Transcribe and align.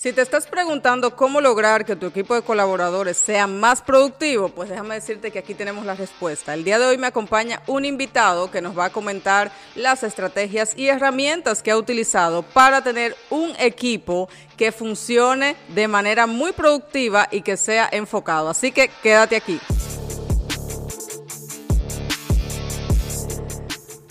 Si 0.00 0.12
te 0.12 0.22
estás 0.22 0.46
preguntando 0.46 1.16
cómo 1.16 1.40
lograr 1.40 1.84
que 1.84 1.96
tu 1.96 2.06
equipo 2.06 2.32
de 2.32 2.42
colaboradores 2.42 3.16
sea 3.16 3.48
más 3.48 3.82
productivo, 3.82 4.48
pues 4.48 4.68
déjame 4.68 4.94
decirte 4.94 5.32
que 5.32 5.40
aquí 5.40 5.54
tenemos 5.54 5.84
la 5.84 5.96
respuesta. 5.96 6.54
El 6.54 6.62
día 6.62 6.78
de 6.78 6.86
hoy 6.86 6.98
me 6.98 7.08
acompaña 7.08 7.62
un 7.66 7.84
invitado 7.84 8.48
que 8.48 8.60
nos 8.60 8.78
va 8.78 8.84
a 8.84 8.90
comentar 8.90 9.50
las 9.74 10.04
estrategias 10.04 10.72
y 10.76 10.86
herramientas 10.86 11.64
que 11.64 11.72
ha 11.72 11.76
utilizado 11.76 12.44
para 12.44 12.80
tener 12.80 13.16
un 13.28 13.50
equipo 13.58 14.28
que 14.56 14.70
funcione 14.70 15.56
de 15.66 15.88
manera 15.88 16.28
muy 16.28 16.52
productiva 16.52 17.26
y 17.32 17.42
que 17.42 17.56
sea 17.56 17.88
enfocado. 17.90 18.50
Así 18.50 18.70
que 18.70 18.92
quédate 19.02 19.34
aquí. 19.34 19.58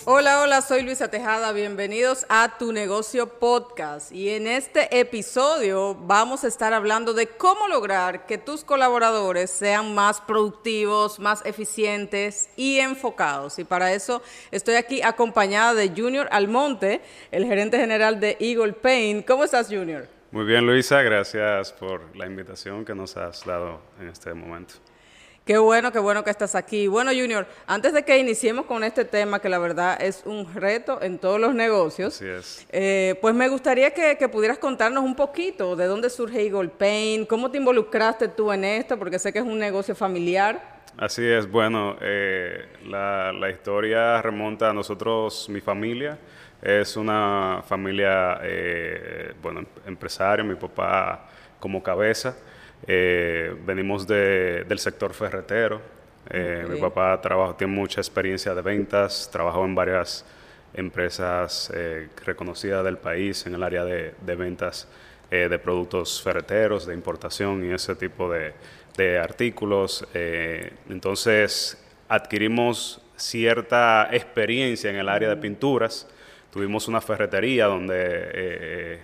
Hola, 0.10 0.40
hola, 0.42 0.62
soy 0.62 0.84
Luisa 0.84 1.10
Tejada, 1.10 1.52
bienvenidos 1.52 2.26
a 2.30 2.58
Tu 2.58 2.72
Negocio 2.72 3.28
Podcast 3.28 4.10
y 4.14 4.30
en 4.30 4.48
este 4.48 4.98
episodio 4.98 5.96
vamos 5.96 6.46
a 6.46 6.48
estar 6.48 6.74
hablando 6.74 7.14
de 7.14 7.28
cómo 7.28 7.68
lograr 7.68 8.26
que 8.26 8.38
tus 8.38 8.64
colaboradores 8.64 9.52
sean 9.52 9.94
más 9.94 10.22
productivos, 10.22 11.20
más 11.20 11.46
eficientes 11.46 12.50
y 12.56 12.78
enfocados. 12.80 13.60
Y 13.60 13.66
para 13.66 13.92
eso 13.92 14.22
estoy 14.50 14.76
aquí 14.76 15.02
acompañada 15.02 15.74
de 15.74 15.90
Junior 15.90 16.30
Almonte, 16.32 17.02
el 17.30 17.44
gerente 17.44 17.78
general 17.78 18.22
de 18.22 18.38
Eagle 18.40 18.72
Paint. 18.72 19.28
¿Cómo 19.28 19.44
estás, 19.44 19.68
Junior? 19.68 20.08
Muy 20.32 20.46
bien, 20.46 20.66
Luisa, 20.66 21.02
gracias 21.02 21.74
por 21.74 22.16
la 22.16 22.28
invitación 22.28 22.86
que 22.86 22.96
nos 22.96 23.18
has 23.18 23.44
dado 23.44 23.82
en 24.00 24.08
este 24.08 24.34
momento. 24.34 24.76
Qué 25.48 25.58
bueno, 25.58 25.94
qué 25.94 26.00
bueno 26.00 26.26
que 26.26 26.30
estás 26.30 26.56
aquí. 26.56 26.88
Bueno, 26.88 27.12
Junior, 27.12 27.48
antes 27.68 27.94
de 27.94 28.04
que 28.04 28.18
iniciemos 28.18 28.66
con 28.66 28.84
este 28.84 29.06
tema, 29.06 29.40
que 29.40 29.48
la 29.48 29.60
verdad 29.60 29.98
es 30.02 30.24
un 30.26 30.54
reto 30.54 31.02
en 31.02 31.18
todos 31.20 31.40
los 31.40 31.56
negocios, 31.56 32.16
Así 32.16 32.28
es. 32.28 32.68
eh, 32.70 33.18
pues 33.22 33.34
me 33.34 33.48
gustaría 33.48 33.92
que, 33.92 34.18
que 34.18 34.28
pudieras 34.28 34.58
contarnos 34.58 35.06
un 35.06 35.16
poquito 35.16 35.78
de 35.78 35.86
dónde 35.86 36.10
surge 36.10 36.42
Eagle 36.46 36.68
Paint, 36.68 37.30
cómo 37.30 37.50
te 37.50 37.60
involucraste 37.60 38.28
tú 38.28 38.52
en 38.52 38.66
esto, 38.66 39.00
porque 39.00 39.18
sé 39.20 39.32
que 39.32 39.40
es 39.40 39.46
un 39.46 39.58
negocio 39.58 39.96
familiar. 39.96 40.62
Así 40.98 41.26
es, 41.26 41.50
bueno, 41.50 41.96
eh, 42.02 42.66
la, 42.86 43.32
la 43.32 43.50
historia 43.50 44.22
remonta 44.22 44.72
a 44.72 44.74
nosotros, 44.74 45.48
mi 45.48 45.62
familia. 45.62 46.18
Es 46.62 46.98
una 46.98 47.62
familia, 47.66 48.40
eh, 48.44 49.34
bueno, 49.42 49.64
empresario, 49.86 50.44
mi 50.44 50.56
papá 50.56 51.26
como 51.58 51.82
cabeza. 51.82 52.36
Eh, 52.86 53.56
venimos 53.66 54.06
de- 54.08 54.64
del 54.68 54.80
sector 54.80 55.14
ferretero. 55.14 55.82
Eh. 56.30 56.66
Mi 56.70 56.80
papá 56.80 57.20
trabaja, 57.22 57.56
tiene 57.58 57.74
mucha 57.74 58.02
experiencia 58.02 58.54
de 58.54 58.62
ventas, 58.62 59.30
trabajó 59.32 59.64
en 59.66 59.74
varias 59.76 60.26
empresas 60.74 61.72
eh, 61.74 62.10
reconocidas 62.26 62.84
del 62.84 62.98
país 62.98 63.46
en 63.48 63.56
el 63.56 63.64
área 63.64 63.84
de, 63.86 64.14
de 64.22 64.36
ventas 64.36 64.88
de 65.30 65.60
productos 65.60 66.22
ferreteros, 66.22 66.86
de 66.86 66.94
importación 66.94 67.66
y 67.70 67.74
ese 67.74 67.96
tipo 67.96 68.32
de, 68.32 68.54
de 68.96 69.18
artículos. 69.20 70.08
Entonces 70.90 71.78
adquirimos 72.08 73.02
cierta 73.18 74.08
experiencia 74.12 74.90
en 74.90 74.96
el 74.96 75.10
área 75.10 75.28
de 75.28 75.36
pinturas. 75.36 76.08
Tuvimos 76.54 76.88
una 76.88 77.02
ferretería 77.02 77.66
donde 77.66 79.00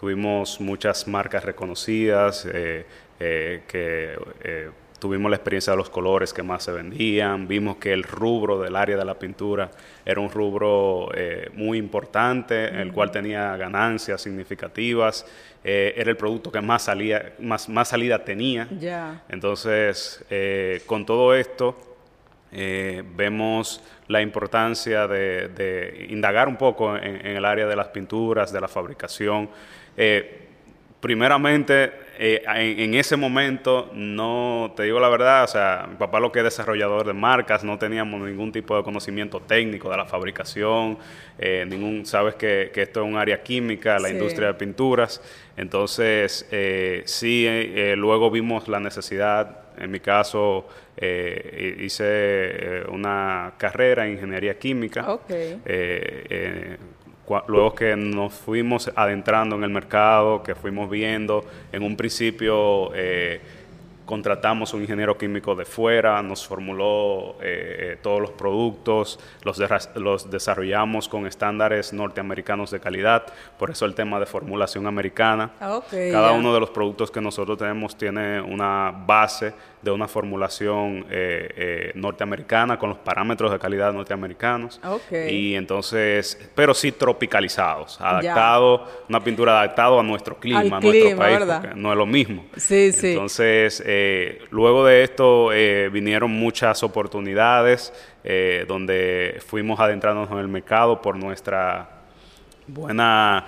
tuvimos 0.00 0.60
muchas 0.60 1.06
marcas 1.06 1.44
reconocidas, 1.44 2.48
eh, 2.50 2.86
eh, 3.20 3.62
que 3.68 4.18
eh, 4.42 4.70
tuvimos 4.98 5.30
la 5.30 5.36
experiencia 5.36 5.72
de 5.72 5.76
los 5.76 5.90
colores 5.90 6.32
que 6.32 6.42
más 6.42 6.62
se 6.62 6.72
vendían, 6.72 7.46
vimos 7.46 7.76
que 7.76 7.92
el 7.92 8.04
rubro 8.04 8.60
del 8.60 8.76
área 8.76 8.96
de 8.96 9.04
la 9.04 9.18
pintura 9.18 9.70
era 10.06 10.20
un 10.20 10.30
rubro 10.30 11.10
eh, 11.14 11.50
muy 11.54 11.78
importante, 11.78 12.66
el 12.80 12.92
cual 12.92 13.10
tenía 13.10 13.56
ganancias 13.56 14.22
significativas, 14.22 15.26
eh, 15.64 15.92
era 15.96 16.10
el 16.10 16.16
producto 16.16 16.50
que 16.52 16.60
más, 16.60 16.82
salía, 16.84 17.34
más, 17.38 17.68
más 17.68 17.88
salida 17.88 18.24
tenía. 18.24 18.68
Entonces, 19.28 20.24
eh, 20.30 20.82
con 20.86 21.04
todo 21.04 21.34
esto, 21.34 21.76
vemos 22.52 23.80
la 24.08 24.20
importancia 24.20 25.06
de, 25.06 25.48
de 25.50 26.06
indagar 26.10 26.48
un 26.48 26.56
poco 26.56 26.96
en, 26.96 27.24
en 27.24 27.36
el 27.36 27.44
área 27.44 27.64
de 27.68 27.76
las 27.76 27.88
pinturas, 27.88 28.52
de 28.52 28.60
la 28.60 28.66
fabricación. 28.66 29.48
Eh, 30.02 30.38
primeramente, 30.98 31.92
eh, 32.18 32.42
en, 32.46 32.80
en 32.80 32.94
ese 32.94 33.16
momento, 33.16 33.90
no, 33.94 34.72
te 34.74 34.84
digo 34.84 34.98
la 34.98 35.10
verdad, 35.10 35.44
o 35.44 35.46
sea, 35.46 35.86
mi 35.90 35.96
papá 35.96 36.20
lo 36.20 36.32
que 36.32 36.38
es 36.38 36.44
desarrollador 36.44 37.06
de 37.06 37.12
marcas, 37.12 37.64
no 37.64 37.78
teníamos 37.78 38.18
ningún 38.22 38.50
tipo 38.50 38.74
de 38.78 38.82
conocimiento 38.82 39.40
técnico 39.40 39.90
de 39.90 39.98
la 39.98 40.06
fabricación, 40.06 40.98
eh, 41.38 41.66
ningún, 41.68 42.06
sabes 42.06 42.34
que, 42.36 42.70
que 42.72 42.82
esto 42.82 43.02
es 43.02 43.06
un 43.08 43.16
área 43.16 43.42
química, 43.42 43.98
la 43.98 44.08
Sí. 44.08 44.14
industria 44.14 44.48
de 44.48 44.54
pinturas, 44.54 45.22
entonces 45.58 46.48
eh, 46.50 47.02
sí, 47.04 47.44
eh, 47.46 47.94
luego 47.96 48.30
vimos 48.30 48.68
la 48.68 48.80
necesidad, 48.80 49.58
en 49.78 49.90
mi 49.90 50.00
caso 50.00 50.66
eh, 50.96 51.76
hice 51.80 52.84
una 52.90 53.52
carrera 53.58 54.06
en 54.06 54.12
ingeniería 54.14 54.58
química, 54.58 55.10
Ok. 55.12 55.30
Luego 57.46 57.74
que 57.74 57.96
nos 57.96 58.32
fuimos 58.34 58.90
adentrando 58.94 59.56
en 59.56 59.64
el 59.64 59.70
mercado, 59.70 60.42
que 60.42 60.54
fuimos 60.54 60.90
viendo, 60.90 61.44
en 61.72 61.82
un 61.82 61.96
principio 61.96 62.90
eh, 62.94 63.40
contratamos 64.10 64.74
un 64.74 64.80
ingeniero 64.80 65.16
químico 65.16 65.54
de 65.54 65.64
fuera, 65.64 66.20
nos 66.20 66.44
formuló 66.44 67.36
eh, 67.40 67.92
eh, 67.92 67.98
todos 68.02 68.20
los 68.20 68.32
productos, 68.32 69.20
los, 69.44 69.62
los 69.94 70.28
desarrollamos 70.28 71.08
con 71.08 71.28
estándares 71.28 71.92
norteamericanos 71.92 72.72
de 72.72 72.80
calidad, 72.80 73.24
por 73.56 73.70
eso 73.70 73.86
el 73.86 73.94
tema 73.94 74.18
de 74.18 74.26
formulación 74.26 74.88
americana. 74.88 75.52
Ah, 75.60 75.80
Cada 75.88 76.32
uno 76.32 76.52
de 76.52 76.58
los 76.58 76.70
productos 76.70 77.12
que 77.12 77.20
nosotros 77.20 77.56
tenemos 77.56 77.96
tiene 77.96 78.40
una 78.40 78.90
base 78.90 79.52
de 79.82 79.90
una 79.90 80.06
formulación 80.06 81.06
eh, 81.10 81.48
eh, 81.56 81.92
norteamericana 81.94 82.78
con 82.78 82.90
los 82.90 82.98
parámetros 82.98 83.50
de 83.50 83.58
calidad 83.58 83.92
norteamericanos. 83.92 84.80
Ok. 84.84 85.12
Y 85.30 85.54
entonces, 85.54 86.38
pero 86.54 86.74
sí 86.74 86.92
tropicalizados, 86.92 88.00
adaptado, 88.00 88.86
una 89.08 89.24
pintura 89.24 89.58
adaptado 89.58 89.98
a 89.98 90.02
nuestro 90.02 90.38
clima, 90.38 90.60
Al 90.60 90.66
a 90.66 90.80
nuestro 90.80 90.90
clima, 90.90 91.18
país, 91.18 91.76
no 91.76 91.92
es 91.92 91.98
lo 91.98 92.06
mismo. 92.06 92.44
Sí, 92.56 92.92
sí. 92.92 93.12
Entonces, 93.12 93.82
eh, 93.86 94.42
luego 94.50 94.84
de 94.84 95.02
esto 95.02 95.48
vinieron 95.90 96.30
muchas 96.30 96.82
oportunidades 96.82 97.92
donde 98.68 99.40
fuimos 99.46 99.80
adentrándonos 99.80 100.30
en 100.30 100.38
el 100.38 100.48
mercado 100.48 101.00
por 101.00 101.16
nuestra 101.16 101.88
buena 102.66 103.46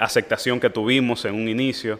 aceptación 0.00 0.60
que 0.60 0.68
tuvimos 0.68 1.24
en 1.24 1.34
un 1.34 1.48
inicio. 1.48 1.98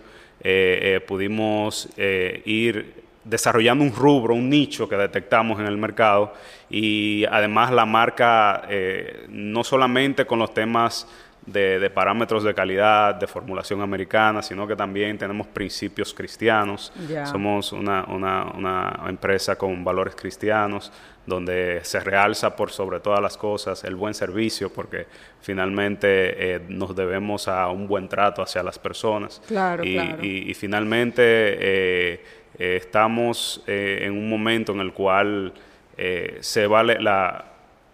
Pudimos 1.06 1.88
eh, 1.97 2.43
ir 2.44 3.02
desarrollando 3.25 3.84
un 3.84 3.94
rubro, 3.94 4.34
un 4.34 4.49
nicho 4.50 4.88
que 4.88 4.97
detectamos 4.97 5.60
en 5.60 5.66
el 5.66 5.77
mercado 5.77 6.33
y 6.71 7.25
además 7.31 7.71
la 7.72 7.87
marca 7.87 8.62
eh, 8.69 9.27
no 9.28 9.62
solamente 9.65 10.25
con 10.27 10.38
los 10.38 10.53
temas 10.53 11.06
de, 11.47 11.81
de 11.81 11.91
parámetros 11.91 12.44
de 12.44 12.55
calidad, 12.55 13.16
de 13.16 13.27
formulación 13.27 13.81
americana, 13.81 14.43
sino 14.43 14.65
que 14.66 14.77
también 14.77 15.19
tenemos 15.19 15.49
principios 15.49 16.15
cristianos. 16.15 16.93
Somos 17.27 17.72
una, 17.72 18.05
una- 18.05 18.44
una 18.56 19.05
empresa 19.09 19.56
con 19.56 19.82
valores 19.82 20.15
cristianos, 20.15 20.93
donde 21.27 21.81
se 21.82 21.99
realza 22.00 22.55
por 22.55 22.71
sobre 22.71 23.00
todas 23.00 23.21
las 23.21 23.37
cosas 23.37 23.82
el 23.84 23.97
buen 23.97 24.15
servicio, 24.15 24.72
porque 24.72 25.06
finalmente 25.41 26.55
eh, 26.56 26.61
nos 26.69 26.94
debemos 26.94 27.49
a 27.49 27.69
un 27.69 27.87
buen 27.88 28.09
trato 28.09 28.41
hacia 28.43 28.62
las 28.62 28.78
personas. 28.78 29.43
Claro, 29.47 29.84
y, 29.84 29.94
claro. 29.94 30.25
y- 30.25 30.50
y 30.50 30.55
finalmente 30.55 31.22
eh, 31.25 32.25
eh, 32.59 32.77
estamos 32.81 33.63
eh, 33.67 34.01
en 34.03 34.13
un 34.13 34.29
momento 34.29 34.73
en 34.73 34.81
el 34.81 34.93
cual 34.93 35.53
eh, 35.97 36.39
se 36.41 36.67
vale 36.67 37.01
la, 37.01 37.45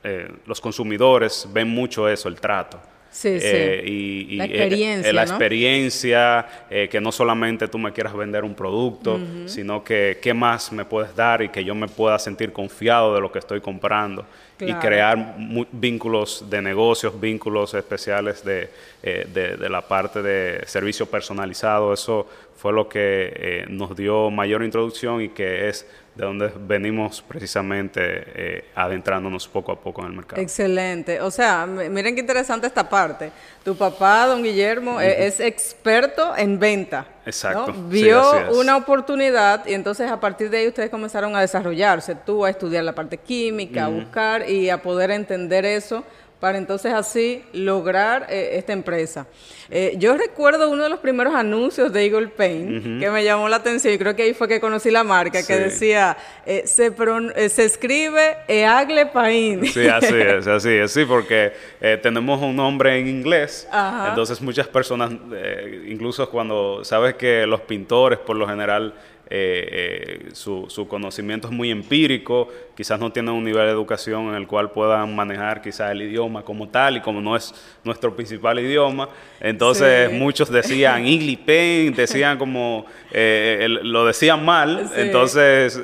eh, 0.05 0.29
los 0.47 0.61
consumidores 0.61 1.49
ven 1.53 1.69
mucho 1.69 2.09
eso, 2.09 2.29
el 2.29 2.41
trato. 2.41 2.81
Sí, 3.11 3.41
sí. 3.41 3.47
Eh, 3.47 3.83
y, 3.87 4.35
y, 4.35 4.37
La 4.37 4.45
experiencia, 4.45 5.13
la 5.13 5.25
¿no? 5.25 5.31
experiencia, 5.31 6.47
que 6.69 7.01
no 7.01 7.11
solamente 7.11 7.67
tú 7.67 7.79
me 7.79 7.93
quieras 7.93 8.15
vender 8.15 8.44
un 8.44 8.55
producto, 8.55 9.19
sino 9.47 9.82
que 9.82 10.19
qué 10.21 10.35
más 10.35 10.71
me 10.73 10.85
puedes 10.85 11.17
dar 11.17 11.43
y 11.43 11.49
que 11.49 11.65
yo 11.65 11.75
me 11.75 11.88
pueda 11.88 12.19
sentir 12.19 12.53
confiado 12.53 13.15
de 13.15 13.21
lo 13.21 13.32
que 13.32 13.38
estoy 13.38 13.61
comprando. 13.61 14.27
Claro. 14.59 14.77
Y 14.77 14.81
crear 14.81 15.37
vínculos 15.71 16.44
de 16.50 16.61
negocios, 16.61 17.19
vínculos 17.19 17.75
especiales 17.75 18.44
de, 18.44 18.69
eh, 19.03 19.25
de, 19.32 19.56
de 19.56 19.69
la 19.69 19.82
parte 19.82 20.21
de 20.21 20.67
servicio 20.67 21.06
personalizado. 21.06 21.94
Eso 21.94 22.27
fue 22.58 22.72
lo 22.72 22.88
que 22.88 23.32
eh, 23.37 23.66
nos 23.69 23.96
dio 23.96 24.32
mayor 24.32 24.64
introducción 24.64 25.22
y 25.22 25.28
que 25.28 25.69
es 25.69 25.87
de 26.16 26.25
donde 26.25 26.52
venimos 26.66 27.22
precisamente 27.22 28.00
eh, 28.02 28.64
adentrándonos 28.75 29.46
poco 29.46 29.70
a 29.70 29.81
poco 29.81 30.00
en 30.00 30.08
el 30.08 30.12
mercado. 30.14 30.43
Excelente. 30.43 31.20
O 31.20 31.31
sea, 31.31 31.64
miren 31.66 32.16
qué 32.16 32.20
interesante 32.20 32.66
esta 32.66 32.88
parte. 32.88 33.31
Tu 33.64 33.76
papá, 33.76 34.26
don 34.26 34.43
Guillermo, 34.43 35.00
e- 35.00 35.28
es 35.28 35.38
experto 35.38 36.37
en 36.37 36.58
venta. 36.58 37.06
Exacto. 37.25 37.72
Vio 37.88 38.25
una 38.58 38.76
oportunidad 38.76 39.64
y 39.64 39.75
entonces 39.75 40.10
a 40.10 40.19
partir 40.19 40.50
de 40.50 40.58
ahí 40.58 40.66
ustedes 40.66 40.90
comenzaron 40.90 41.37
a 41.37 41.40
desarrollarse. 41.40 42.16
Tú 42.16 42.44
a 42.44 42.50
estudiar 42.50 42.82
la 42.82 42.96
parte 42.96 43.19
química, 43.19 43.84
a 43.84 43.88
buscar 43.88 44.50
y 44.50 44.69
a 44.69 44.82
poder 44.82 45.12
entender 45.12 45.64
eso 45.64 46.02
para 46.40 46.58
entonces 46.58 46.93
así 46.93 47.43
lograr 47.52 48.26
eh, 48.31 48.50
esta 48.52 48.73
empresa. 48.73 49.26
Eh, 49.70 49.96
yo 49.99 50.17
recuerdo 50.17 50.70
uno 50.70 50.85
de 50.85 50.88
los 50.88 51.00
primeros 51.00 51.35
anuncios 51.35 51.93
de 51.93 52.06
Eagle 52.06 52.29
Paint 52.29 53.00
que 53.00 53.11
me 53.11 53.23
llamó 53.23 53.49
la 53.49 53.56
atención 53.56 53.93
y 53.93 53.99
creo 53.99 54.17
que 54.17 54.23
ahí 54.23 54.35
fue 54.35 54.49
que 54.49 54.61
conocí 54.61 54.90
la 54.90 55.05
marca, 55.05 55.44
que 55.44 55.56
decía, 55.56 56.17
eh, 56.46 56.62
se, 56.67 56.90
se 57.49 57.64
escribe 57.64 58.38
Eagle 58.46 59.06
Paint. 59.06 59.64
Sí, 59.67 59.87
así 59.88 60.14
es, 60.14 60.46
así 60.46 60.70
es, 60.70 60.93
sí, 60.93 61.05
porque 61.05 61.52
tenemos 62.02 62.41
un 62.41 62.56
nombre 62.56 62.99
en 62.99 63.08
inglés, 63.08 63.69
entonces 64.08 64.41
muchas 64.41 64.69
personas, 64.69 65.12
incluso 65.87 66.31
cuando 66.31 66.84
sabes 66.84 67.14
que 67.14 67.46
los 67.46 67.61
pintores 67.62 68.19
por 68.19 68.37
lo 68.37 68.49
general 68.49 68.94
eh, 69.31 69.69
eh, 69.71 70.29
su, 70.33 70.65
su, 70.69 70.89
conocimiento 70.89 71.49
es 71.49 71.53
muy 71.55 71.71
empírico, 71.71 72.49
quizás 72.75 72.99
no 72.99 73.13
tienen 73.13 73.35
un 73.35 73.45
nivel 73.45 73.67
de 73.67 73.73
educación 73.73 74.29
en 74.29 74.35
el 74.35 74.47
cual 74.47 74.71
puedan 74.71 75.15
manejar 75.15 75.61
quizás 75.61 75.93
el 75.93 76.01
idioma 76.01 76.43
como 76.43 76.69
tal 76.69 76.97
y 76.97 77.01
como 77.03 77.21
no 77.21 77.37
es 77.37 77.55
nuestro 77.85 78.17
principal 78.17 78.59
idioma. 78.59 79.11
Entonces 79.41 80.11
muchos 80.13 80.51
decían 80.51 81.05
English 81.05 81.41
Pain, 81.45 81.95
decían 81.95 82.39
como, 82.39 82.87
eh, 83.13 83.67
lo 83.69 84.07
decían 84.07 84.43
mal, 84.45 84.91
entonces 84.97 85.79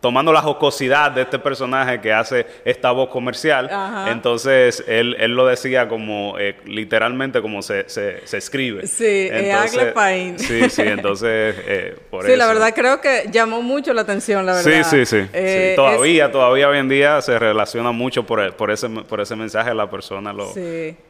tomando 0.00 0.32
la 0.32 0.40
jocosidad 0.42 1.10
de 1.10 1.22
este 1.22 1.38
personaje 1.38 2.00
que 2.00 2.12
hace 2.12 2.46
esta 2.64 2.90
voz 2.92 3.08
comercial. 3.08 3.68
Entonces, 4.08 4.84
él, 4.86 5.16
él, 5.18 5.34
lo 5.34 5.46
decía 5.46 5.88
como, 5.88 6.38
eh, 6.38 6.56
literalmente 6.64 7.42
como 7.42 7.62
se, 7.62 7.88
se, 7.88 8.26
se 8.26 8.36
escribe. 8.36 8.86
Sí, 8.86 9.28
entonces, 9.30 9.94
Sí, 10.38 10.70
sí, 10.70 10.82
entonces, 10.82 11.56
eh, 11.66 11.96
por 12.10 12.24
sí, 12.24 12.36
la 12.36 12.46
verdad 12.46 12.72
creo 12.74 13.00
que 13.00 13.28
llamó 13.30 13.62
mucho 13.62 13.92
la 13.92 14.02
atención, 14.02 14.46
la 14.46 14.54
verdad. 14.54 14.84
Sí, 14.84 15.04
sí, 15.04 15.06
sí. 15.06 15.28
Eh, 15.32 15.72
todavía, 15.76 16.30
todavía 16.30 16.68
hoy 16.68 16.78
en 16.78 16.88
día 16.88 17.20
se 17.20 17.38
relaciona 17.38 17.92
mucho 17.92 18.24
por, 18.24 18.54
por, 18.54 18.70
ese, 18.70 18.88
por 18.88 19.20
ese 19.20 19.36
mensaje, 19.36 19.74
la 19.74 19.90
persona 19.90 20.32
lo, 20.32 20.52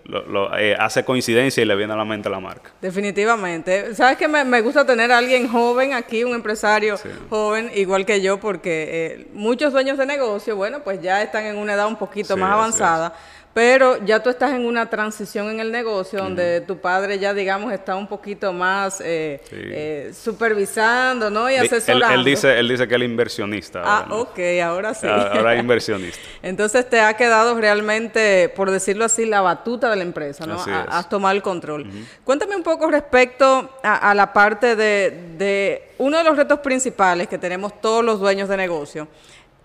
lo, 0.04 0.50
hace 0.78 1.04
coincidencia 1.04 1.62
y 1.62 1.66
le 1.66 1.76
viene 1.76 1.92
a 1.92 1.96
la 1.96 2.04
mente 2.04 2.28
la 2.30 2.40
marca. 2.40 2.70
Definitivamente. 2.80 3.94
¿Sabes 3.94 4.16
que 4.16 4.28
me, 4.28 4.44
me 4.44 4.60
gusta 4.60 4.86
tener 4.86 5.12
a 5.12 5.18
alguien 5.18 5.48
joven 5.48 5.92
aquí, 5.92 6.24
un 6.24 6.34
empresario 6.34 6.96
joven, 7.28 7.70
igual 7.74 8.06
que 8.06 8.20
yo, 8.20 8.38
porque 8.38 8.77
eh, 8.88 9.26
muchos 9.32 9.72
dueños 9.72 9.98
de 9.98 10.06
negocio, 10.06 10.56
bueno, 10.56 10.80
pues 10.84 11.00
ya 11.00 11.22
están 11.22 11.44
en 11.44 11.56
una 11.56 11.74
edad 11.74 11.86
un 11.86 11.96
poquito 11.96 12.36
más 12.36 12.52
avanzada. 12.52 13.14
Pero 13.54 14.04
ya 14.04 14.22
tú 14.22 14.30
estás 14.30 14.52
en 14.52 14.66
una 14.66 14.88
transición 14.88 15.50
en 15.50 15.58
el 15.58 15.72
negocio 15.72 16.20
donde 16.20 16.60
tu 16.60 16.78
padre 16.78 17.18
ya, 17.18 17.34
digamos, 17.34 17.72
está 17.72 17.96
un 17.96 18.06
poquito 18.06 18.52
más 18.52 19.00
eh, 19.00 19.40
eh, 19.50 20.12
supervisando, 20.14 21.28
¿no? 21.28 21.50
Y 21.50 21.56
asesorando. 21.56 22.14
Él, 22.14 22.24
dice, 22.24 22.58
él 22.58 22.68
dice 22.68 22.86
que 22.86 22.94
es 22.94 23.02
inversionista. 23.02 23.82
Ah, 23.84 24.06
ok, 24.10 24.38
ahora 24.62 24.94
sí. 24.94 25.06
Ahora 25.08 25.54
es 25.54 25.60
inversionista. 25.60 26.20
Entonces 26.42 26.88
te 26.88 27.00
ha 27.00 27.14
quedado 27.14 27.58
realmente, 27.58 28.48
por 28.54 28.70
decirlo 28.70 29.04
así, 29.04 29.24
la 29.24 29.40
batuta 29.40 29.90
de 29.90 29.96
la 29.96 30.02
empresa, 30.02 30.46
¿no? 30.46 30.58
Has 30.88 31.08
tomado 31.08 31.34
el 31.34 31.42
control. 31.42 31.86
Cuéntame 32.24 32.54
un 32.54 32.62
poco 32.62 32.88
respecto 32.90 33.78
a, 33.82 34.14
la 34.14 34.32
parte 34.32 34.76
de, 34.76 35.34
de 35.36 35.88
uno 35.98 36.18
de 36.18 36.24
los 36.24 36.36
retos 36.36 36.60
principales 36.60 37.28
que 37.28 37.38
tenemos 37.38 37.80
todos 37.80 38.04
los 38.04 38.20
dueños 38.20 38.48
de 38.48 38.56
negocio 38.56 39.08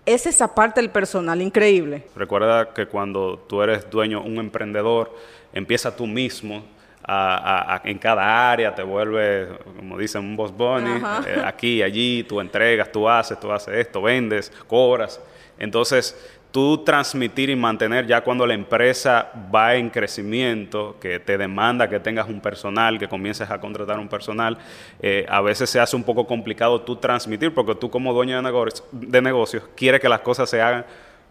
es 0.06 0.26
esa 0.26 0.54
parte 0.54 0.80
del 0.80 0.90
personal 0.90 1.40
increíble. 1.40 2.06
Recuerda 2.14 2.72
que 2.72 2.86
cuando 2.86 3.38
tú 3.48 3.62
eres 3.62 3.88
dueño, 3.90 4.22
un 4.22 4.38
emprendedor, 4.38 5.14
empieza 5.52 5.94
tú 5.94 6.06
mismo 6.06 6.64
en 7.84 7.98
cada 7.98 8.50
área, 8.50 8.74
te 8.74 8.82
vuelves, 8.82 9.48
como 9.76 9.98
dicen, 9.98 10.22
un 10.22 10.36
boss 10.36 10.56
bunny, 10.56 11.02
eh, 11.26 11.42
aquí, 11.44 11.82
allí, 11.82 12.24
tú 12.24 12.40
entregas, 12.40 12.90
tú 12.90 13.08
haces, 13.08 13.38
tú 13.38 13.52
haces 13.52 13.74
esto, 13.74 14.00
vendes, 14.00 14.50
cobras. 14.66 15.20
Entonces, 15.58 16.16
tú 16.54 16.78
transmitir 16.84 17.50
y 17.50 17.56
mantener 17.56 18.06
ya 18.06 18.20
cuando 18.20 18.46
la 18.46 18.54
empresa 18.54 19.28
va 19.52 19.74
en 19.74 19.90
crecimiento, 19.90 20.96
que 21.00 21.18
te 21.18 21.36
demanda 21.36 21.88
que 21.88 21.98
tengas 21.98 22.28
un 22.28 22.40
personal, 22.40 22.96
que 22.96 23.08
comiences 23.08 23.50
a 23.50 23.58
contratar 23.58 23.98
un 23.98 24.06
personal, 24.06 24.56
eh, 25.02 25.26
a 25.28 25.40
veces 25.40 25.68
se 25.68 25.80
hace 25.80 25.96
un 25.96 26.04
poco 26.04 26.28
complicado 26.28 26.80
tú 26.82 26.94
transmitir, 26.94 27.52
porque 27.52 27.74
tú 27.74 27.90
como 27.90 28.14
dueño 28.14 28.36
de, 28.36 28.42
negocios, 28.42 28.84
de 28.92 29.20
negocios 29.20 29.64
quieres 29.74 30.00
que 30.00 30.08
las 30.08 30.20
cosas 30.20 30.48
se 30.48 30.62
hagan 30.62 30.86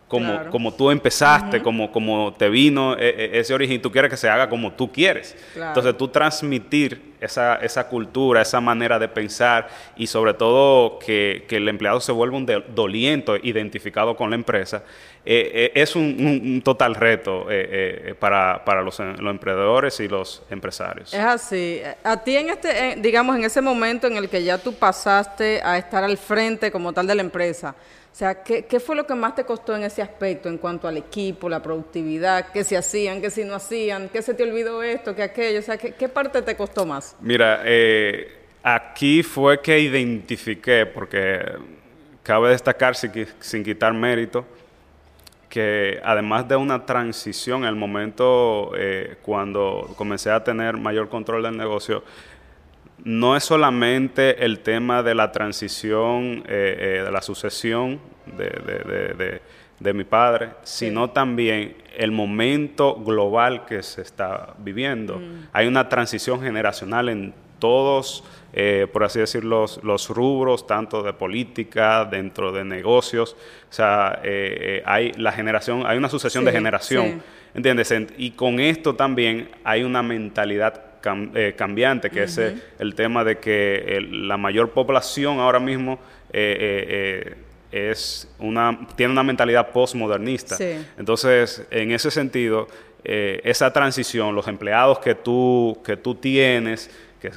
como, 0.09 0.49
como 0.49 0.73
tú 0.73 0.91
empezaste, 0.91 1.61
como, 1.61 1.89
como 1.89 2.33
te 2.33 2.49
vino 2.49 2.97
e, 2.97 3.07
e, 3.07 3.39
ese 3.39 3.53
origen, 3.53 3.81
tú 3.81 3.93
quieres 3.93 4.11
que 4.11 4.17
se 4.17 4.29
haga 4.29 4.49
como 4.49 4.73
tú 4.73 4.91
quieres. 4.91 5.37
Entonces 5.55 5.97
tú 5.97 6.09
transmitir 6.09 7.12
esa, 7.23 7.55
esa, 7.55 7.87
cultura, 7.87 8.41
esa 8.41 8.61
manera 8.61 8.99
de 8.99 9.07
pensar 9.07 9.67
y 9.95 10.07
sobre 10.07 10.33
todo 10.33 10.99
que, 10.99 11.45
que 11.47 11.57
el 11.57 11.67
empleado 11.69 11.99
se 11.99 12.11
vuelva 12.11 12.37
un 12.37 12.45
doliento 12.75 13.35
identificado 13.37 14.15
con 14.15 14.29
la 14.29 14.35
empresa, 14.35 14.83
eh, 15.25 15.71
eh, 15.75 15.81
es 15.81 15.95
un, 15.95 16.61
total 16.65 16.95
reto 16.95 17.47
eh, 17.49 18.13
para, 18.19 18.63
para 18.65 18.81
los, 18.81 18.99
los, 18.99 19.31
emprendedores 19.31 19.99
y 20.01 20.07
los 20.09 20.43
empresarios. 20.49 21.13
Es 21.13 21.19
así. 21.19 21.81
A 22.03 22.21
ti 22.21 22.35
en 22.35 22.49
este, 22.49 22.95
digamos, 22.97 23.37
en 23.37 23.45
ese 23.45 23.61
momento 23.61 24.07
en 24.07 24.17
el 24.17 24.27
que 24.27 24.43
ya 24.43 24.57
tú 24.57 24.73
pasaste 24.73 25.61
a 25.63 25.77
estar 25.77 26.03
al 26.03 26.17
frente 26.17 26.71
como 26.71 26.91
tal 26.91 27.07
de 27.07 27.15
la 27.15 27.21
empresa, 27.21 27.73
o 28.13 28.15
sea, 28.15 28.43
¿qué, 28.43 28.65
¿qué, 28.65 28.79
fue 28.79 28.95
lo 28.95 29.07
que 29.07 29.15
más 29.15 29.33
te 29.33 29.43
costó 29.43 29.75
en 29.75 29.81
ese 29.81 30.03
aspecto 30.03 30.47
en 30.47 30.59
cuanto 30.59 30.87
al 30.87 30.97
equipo, 30.97 31.49
la 31.49 31.63
productividad, 31.63 32.51
qué 32.51 32.63
se 32.63 32.77
hacían, 32.77 33.21
qué 33.21 33.31
si 33.31 33.43
no 33.43 33.55
hacían, 33.55 34.07
qué 34.09 34.21
se 34.21 34.35
te 34.35 34.43
olvidó 34.43 34.83
esto, 34.83 35.15
qué 35.15 35.23
aquello? 35.23 35.57
O 35.57 35.63
sea, 35.63 35.77
¿qué, 35.77 35.93
qué 35.93 36.07
parte 36.07 36.43
te 36.43 36.55
costó 36.55 36.85
más? 36.85 37.12
Mira, 37.21 37.63
aquí 38.63 39.23
fue 39.23 39.61
que 39.61 39.79
identifiqué, 39.79 40.85
porque 40.85 41.41
cabe 42.23 42.49
destacar 42.49 42.95
sin, 42.95 43.11
sin 43.39 43.63
quitar 43.63 43.93
mérito, 43.93 44.45
que 45.53 46.01
además 46.03 46.47
de 46.47 46.55
una 46.55 46.83
transición, 46.83 47.61
en 47.61 47.69
el 47.69 47.75
momento 47.75 48.71
eh, 48.75 49.17
cuando 49.21 49.93
comencé 49.95 50.31
a 50.31 50.43
tener 50.43 50.77
mayor 50.77 51.09
control 51.09 51.43
del 51.43 51.55
negocio, 51.55 52.03
no 53.03 53.35
es 53.35 53.43
solamente 53.43 54.43
el 54.43 54.61
tema 54.61 55.03
de 55.03 55.13
la 55.13 55.31
transición, 55.31 56.43
eh, 56.47 56.77
eh, 56.79 57.03
de 57.05 57.11
la 57.11 57.21
sucesión 57.21 57.99
de, 58.25 59.93
mi 59.93 60.03
padre, 60.05 60.53
sino 60.63 61.11
también 61.11 61.75
el 61.97 62.11
momento 62.11 62.95
global 62.95 63.65
que 63.65 63.83
se 63.83 64.01
está 64.01 64.55
viviendo. 64.59 65.17
Mm. 65.17 65.47
Hay 65.53 65.67
una 65.67 65.89
transición 65.89 66.41
generacional 66.41 67.09
en 67.09 67.33
todos 67.59 68.23
eh, 68.55 68.85
por 68.93 69.03
así 69.03 69.19
decir, 69.19 69.43
los, 69.43 69.79
rubros, 70.09 70.67
tanto 70.67 71.01
de 71.01 71.11
política, 71.13 72.05
dentro 72.05 72.51
de 72.51 72.63
negocios. 72.63 73.35
O 73.69 73.73
sea, 73.73 74.19
eh, 74.23 74.81
eh, 74.81 74.83
hay 74.85 75.11
la 75.13 75.31
generación, 75.31 75.83
hay 75.87 75.97
una 75.97 76.07
sucesión 76.07 76.45
de 76.45 76.51
generación, 76.51 77.23
¿entiendes? 77.55 77.91
Y 78.17 78.31
con 78.31 78.59
esto 78.59 78.95
también 78.95 79.49
hay 79.63 79.83
una 79.83 80.03
mentalidad 80.03 80.81
cambiante, 81.57 82.09
que 82.09 82.23
es 82.23 82.39
el 82.79 82.95
tema 82.95 83.25
de 83.25 83.39
que 83.39 84.07
la 84.09 84.37
mayor 84.37 84.69
población 84.69 85.39
ahora 85.39 85.59
mismo 85.59 85.99
es 87.73 88.29
una, 88.39 88.87
tiene 88.95 89.11
una 89.11 89.23
mentalidad 89.23 89.71
postmodernista. 89.71 90.57
Entonces, 90.97 91.65
en 91.71 91.91
ese 91.91 92.11
sentido, 92.11 92.67
esa 93.03 93.73
transición, 93.73 94.35
los 94.35 94.47
empleados 94.47 94.99
que 94.99 95.15
tú, 95.15 95.81
que 95.83 95.97
tú 95.97 96.15
tienes, 96.15 96.89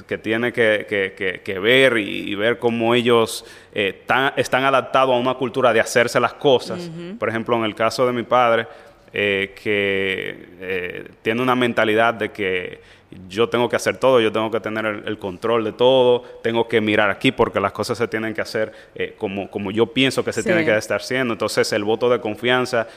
que, 0.07 0.17
tiene 0.17 0.51
que, 0.51 1.59
ver 1.61 1.97
y, 1.97 2.35
ver 2.35 2.59
cómo 2.59 2.93
ellos 2.93 3.45
eh, 3.73 4.03
están 4.35 4.63
adaptados 4.65 5.15
a 5.15 5.17
una 5.17 5.35
cultura 5.35 5.71
de 5.71 5.79
hacerse 5.79 6.19
las 6.19 6.33
cosas. 6.33 6.89
Por 7.17 7.29
ejemplo, 7.29 7.55
en 7.57 7.63
el 7.63 7.75
caso 7.75 8.05
de 8.05 8.13
mi 8.13 8.23
padre, 8.23 8.67
eh, 9.13 9.53
que 9.63 10.49
eh, 10.59 11.07
tiene 11.21 11.41
una 11.41 11.55
mentalidad 11.55 12.13
de 12.13 12.29
que 12.29 12.81
yo 13.29 13.49
tengo 13.49 13.69
que 13.69 13.75
hacer 13.75 13.97
todo, 13.97 14.19
yo 14.19 14.31
tengo 14.31 14.51
que 14.51 14.59
tener 14.59 14.85
el, 14.85 15.17
control 15.17 15.63
de 15.63 15.71
todo, 15.71 16.23
tengo 16.43 16.67
que 16.67 16.81
mirar 16.81 17.09
aquí 17.09 17.31
porque 17.31 17.59
las 17.59 17.71
cosas 17.71 17.97
se 17.97 18.07
tienen 18.07 18.33
que 18.33 18.41
hacer 18.41 18.73
como, 19.17 19.49
como 19.49 19.71
yo 19.71 19.87
pienso 19.87 20.23
que 20.25 20.33
se 20.33 20.43
tienen 20.43 20.65
que 20.65 20.75
estar 20.75 20.99
haciendo. 20.99 21.33
Entonces, 21.33 21.71
el 21.71 21.83
voto 21.83 22.09
de 22.09 22.19
confianza 22.19 22.87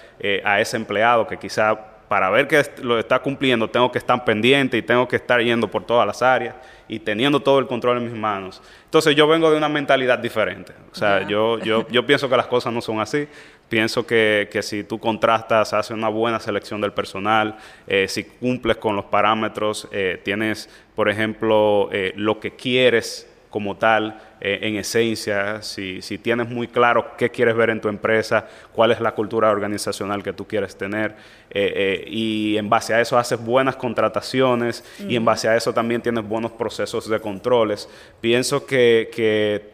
a 0.44 0.60
ese 0.60 0.76
empleado 0.76 1.26
que 1.26 1.36
quizá 1.36 1.78
para 2.10 2.28
ver 2.28 2.48
que 2.48 2.60
lo 2.82 2.98
está 2.98 3.20
cumpliendo 3.20 3.70
tengo 3.70 3.92
que 3.92 3.98
estar 3.98 4.24
pendiente 4.24 4.76
y 4.76 4.82
tengo 4.82 5.06
que 5.06 5.14
estar 5.14 5.40
yendo 5.40 5.70
por 5.70 5.84
todas 5.84 6.04
las 6.04 6.22
áreas 6.22 6.56
y 6.88 6.98
teniendo 6.98 7.38
todo 7.38 7.60
el 7.60 7.68
control 7.68 7.98
en 7.98 8.10
mis 8.10 8.18
manos. 8.18 8.60
Entonces 8.86 9.14
yo 9.14 9.28
vengo 9.28 9.48
de 9.48 9.56
una 9.56 9.68
mentalidad 9.68 10.18
diferente. 10.18 10.72
O 10.90 10.94
sea, 10.96 11.24
yo, 11.28 11.60
yo, 11.60 11.86
yo 11.88 12.04
pienso 12.04 12.28
que 12.28 12.36
las 12.36 12.48
cosas 12.48 12.72
no 12.72 12.80
son 12.80 12.98
así. 12.98 13.28
Pienso 13.70 14.06
que, 14.06 14.50
que 14.52 14.60
si 14.62 14.84
tú 14.84 14.98
contrastas, 14.98 15.72
haces 15.72 15.92
una 15.92 16.10
buena 16.10 16.38
selección 16.40 16.82
del 16.82 16.92
personal, 16.92 17.56
eh, 17.86 18.06
si 18.06 18.24
cumples 18.24 18.76
con 18.76 18.96
los 18.96 19.06
parámetros, 19.06 19.88
eh, 19.92 20.20
tienes, 20.22 20.68
por 20.94 21.08
ejemplo, 21.08 21.88
eh, 21.90 22.12
lo 22.16 22.38
que 22.38 22.50
quieres 22.50 23.30
como 23.50 23.76
tal, 23.76 24.20
eh, 24.40 24.60
en 24.62 24.76
esencia, 24.76 25.60
si, 25.60 26.00
si, 26.00 26.18
tienes 26.18 26.48
muy 26.48 26.68
claro 26.68 27.16
qué 27.18 27.30
quieres 27.30 27.56
ver 27.56 27.70
en 27.70 27.80
tu 27.80 27.88
empresa, 27.88 28.46
cuál 28.72 28.92
es 28.92 29.00
la 29.00 29.12
cultura 29.12 29.50
organizacional 29.50 30.22
que 30.22 30.32
tú 30.32 30.46
quieres 30.46 30.76
tener, 30.78 31.16
eh, 31.50 31.72
eh, 31.74 32.04
y 32.08 32.56
en 32.56 32.70
base 32.70 32.94
a 32.94 33.00
eso 33.00 33.18
haces 33.18 33.44
buenas 33.44 33.74
contrataciones 33.74 34.84
y 35.06 35.16
en 35.16 35.24
base 35.24 35.48
a 35.48 35.56
eso 35.56 35.74
también 35.74 36.00
tienes 36.00 36.26
buenos 36.26 36.52
procesos 36.52 37.08
de 37.08 37.18
controles. 37.18 37.88
Pienso 38.20 38.64
que, 38.64 39.10
que 39.12 39.70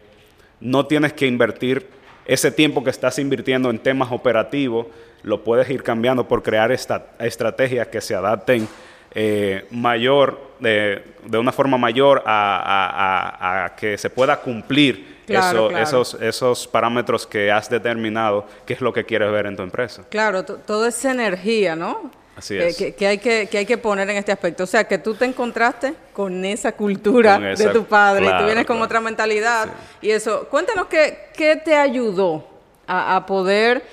no 0.59 0.87
tienes 0.87 1.13
que 1.13 1.27
invertir 1.27 1.96
ese 2.27 2.51
tiempo 2.51 2.83
que 2.83 2.89
estás 2.89 3.17
invirtiendo 3.17 3.69
en 3.69 3.79
temas 3.79 4.11
operativos, 4.11 4.87
lo 5.23 5.43
puedes 5.43 5.69
ir 5.69 5.81
cambiando 5.81 6.27
por 6.27 6.43
crear 6.43 6.71
esta, 6.71 7.07
estrategias 7.19 7.87
que 7.87 8.01
se 8.01 8.13
adapten 8.13 8.67
eh, 9.15 9.65
mayor, 9.71 10.51
de, 10.59 11.03
de, 11.25 11.37
una 11.37 11.51
forma 11.51 11.77
mayor 11.77 12.21
a, 12.25 13.73
que 13.77 13.97
se 13.97 14.09
pueda 14.09 14.39
cumplir 14.41 15.17
Esos, 15.27 16.13
esos 16.15 16.67
parámetros 16.67 17.25
que 17.25 17.51
has 17.51 17.69
determinado, 17.69 18.45
que 18.65 18.73
es 18.73 18.81
lo 18.81 18.93
que 18.93 19.05
quieres 19.05 19.31
ver 19.31 19.47
en 19.47 19.55
tu 19.55 19.63
empresa. 19.63 20.03
Claro, 20.09 20.43
toda 20.43 20.89
esa 20.89 21.11
energía, 21.11 21.75
¿no? 21.75 22.11
Así 22.37 22.55
es. 22.55 22.77
Que, 22.77 23.07
hay 23.07 23.17
que, 23.17 23.49
hay 23.51 23.65
que 23.65 23.77
poner 23.77 24.09
en 24.09 24.17
este 24.17 24.31
aspecto. 24.31 24.63
O 24.63 24.67
sea, 24.67 24.83
que 24.83 24.97
tú 24.97 25.15
te 25.15 25.25
encontraste 25.25 25.93
con 26.13 26.45
esa 26.45 26.71
cultura 26.71 27.39
de 27.39 27.67
tu 27.69 27.83
padre 27.85 28.27
y 28.27 28.37
tú 28.37 28.45
vienes 28.45 28.65
con 28.65 28.81
otra 28.81 29.01
mentalidad. 29.01 29.67
Y 30.01 30.11
eso, 30.11 30.47
cuéntanos 30.49 30.87
qué, 30.87 31.29
qué 31.33 31.55
te 31.55 31.75
ayudó 31.75 32.47
a, 32.85 33.25
poder 33.25 33.83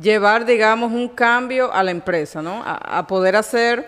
llevar, 0.00 0.46
digamos, 0.46 0.92
un 0.92 1.08
cambio 1.08 1.72
a 1.72 1.82
la 1.82 1.90
empresa, 1.90 2.40
¿no? 2.40 2.62
a 2.64 3.06
poder 3.06 3.36
hacer 3.36 3.84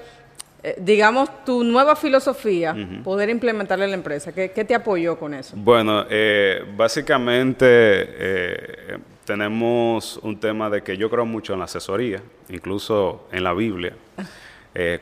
eh, 0.63 0.77
digamos, 0.79 1.31
tu 1.47 1.65
nueva 1.65 1.97
filosofía, 1.97 2.77
poder 3.03 3.31
implementarla 3.31 3.87
en 3.87 3.93
la 3.93 3.97
empresa? 3.97 4.31
¿Qué, 4.33 4.49
te 4.49 4.75
apoyó 4.75 5.19
con 5.19 5.33
eso? 5.33 5.55
Bueno, 5.57 6.05
eh, 6.11 6.63
básicamente 6.77 7.67
eh, 7.67 8.99
tenemos 9.31 10.19
un 10.25 10.41
tema 10.41 10.69
de 10.71 10.83
que 10.83 10.97
yo 10.97 11.09
creo 11.09 11.25
mucho 11.25 11.53
en 11.53 11.61
la 11.61 11.67
asesoría, 11.67 12.21
incluso 12.49 13.29
en 13.31 13.45
la 13.45 13.55
Biblia. 13.55 13.95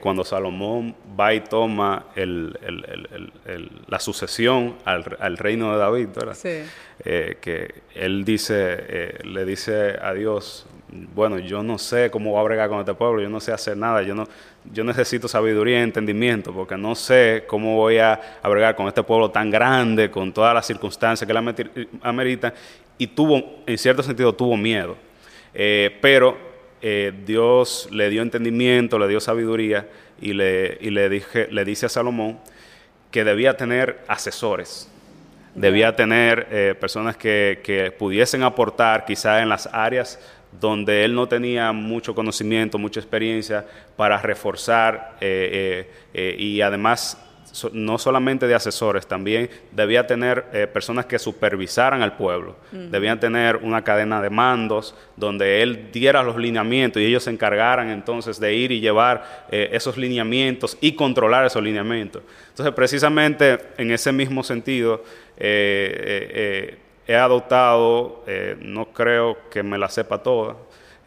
Cuando 0.01 0.25
Salomón 0.25 0.95
va 1.19 1.35
y 1.35 1.41
toma 1.41 2.07
la 3.87 4.01
sucesión 4.01 4.77
al, 4.85 5.37
reino 5.37 5.73
de 5.73 5.79
David, 5.79 6.09
¿verdad? 6.15 6.35
Sí. 6.35 6.63
que 7.05 7.75
él 7.95 8.25
dice, 8.25 9.19
le 9.25 9.45
dice 9.45 9.99
a 10.01 10.15
Dios, 10.15 10.67
bueno, 10.91 11.39
yo 11.39 11.63
no 11.63 11.79
sé 11.79 12.11
cómo 12.11 12.33
voy 12.33 12.41
a 12.41 12.45
bregar 12.45 12.69
con 12.69 12.79
este 12.81 12.95
pueblo, 12.95 13.21
yo 13.21 13.29
no 13.29 13.41
sé 13.41 13.53
hacer 13.53 13.77
nada, 13.77 14.03
yo 14.03 14.15
no, 14.15 14.27
yo 14.73 14.85
necesito 14.85 15.29
sabiduría 15.29 15.81
y 15.81 15.83
entendimiento, 15.83 16.53
porque 16.53 16.77
no 16.77 16.95
sé 16.95 17.45
cómo 17.47 17.77
voy 17.77 17.99
a, 17.99 18.21
bregar 18.43 18.75
con 18.75 18.89
este 18.89 19.03
pueblo 19.03 19.31
tan 19.31 19.51
grande, 19.51 20.11
con 20.11 20.33
todas 20.33 20.55
las 20.55 20.67
circunstancias 20.67 21.27
que 21.27 21.33
la 21.33 21.55
amerita, 22.03 22.55
y 22.97 23.07
tuvo, 23.07 23.63
en 23.67 23.79
cierto 23.79 24.03
sentido, 24.03 24.35
tuvo 24.35 24.57
miedo. 24.57 24.97
Eh, 25.55 25.97
pero 26.01 26.48
eh, 26.83 27.13
Dios 27.27 27.89
le 27.91 28.11
dio 28.11 28.23
entendimiento, 28.23 28.99
le 28.99 29.09
dio 29.09 29.21
sabiduría, 29.21 29.89
y 30.21 30.33
le, 30.33 30.79
y 30.81 30.91
le, 30.91 31.09
dije, 31.09 31.49
le 31.51 31.65
dice 31.65 31.87
a 31.87 31.89
Salomón 31.89 32.39
que 33.11 33.25
debía 33.25 33.57
tener 33.57 34.01
asesores, 34.09 34.91
debía 35.55 35.97
tener 35.97 36.49
eh, 36.51 36.75
personas 36.79 37.17
que, 37.17 37.61
que 37.63 37.91
pudiesen 37.93 38.43
aportar 38.43 39.05
quizá 39.05 39.43
en 39.43 39.49
las 39.49 39.69
áreas 39.73 40.19
donde 40.61 41.05
él 41.05 41.15
no 41.15 41.29
tenía 41.29 41.73
mucho 41.73 42.15
conocimiento, 42.15 42.79
mucha 42.79 43.01
experiencia 43.01 43.67
para 43.97 44.19
reforzar 44.19 45.17
eh, 45.21 45.87
eh, 45.87 45.93
eh, 46.15 46.37
y 46.39 46.61
además 46.61 47.19
no 47.73 47.99
solamente 47.99 48.47
de 48.47 48.55
asesores, 48.55 49.07
también 49.07 49.51
debía 49.73 50.07
tener 50.07 50.71
personas 50.73 51.07
que 51.07 51.19
supervisaran 51.19 52.03
al 52.03 52.17
pueblo, 52.17 52.57
debían 52.73 53.21
tener 53.21 53.57
una 53.57 53.83
cadena 53.83 54.21
de 54.21 54.31
mandos 54.31 54.95
donde 55.17 55.63
él 55.63 55.91
diera 55.93 56.23
los 56.23 56.37
lineamientos 56.37 57.03
y 57.03 57.07
ellos 57.07 57.25
se 57.25 57.31
encargaran 57.31 57.91
entonces 57.91 58.39
de 58.39 58.55
ir 58.55 58.73
y 58.73 58.81
llevar 58.81 59.47
esos 59.51 59.97
lineamientos 59.97 60.77
y 60.81 60.93
controlar 60.93 61.47
esos 61.47 61.63
lineamientos. 61.63 62.23
Entonces, 62.51 62.75
precisamente 62.75 63.59
en 63.77 63.91
ese 63.91 64.13
mismo 64.13 64.43
sentido, 64.43 65.03
he 67.09 67.17
adoptado, 67.17 68.23
eh, 68.27 68.57
no 68.61 68.93
creo 68.93 69.39
que 69.51 69.63
me 69.63 69.79
la 69.79 69.89
sepa 69.89 70.23
toda, 70.23 70.57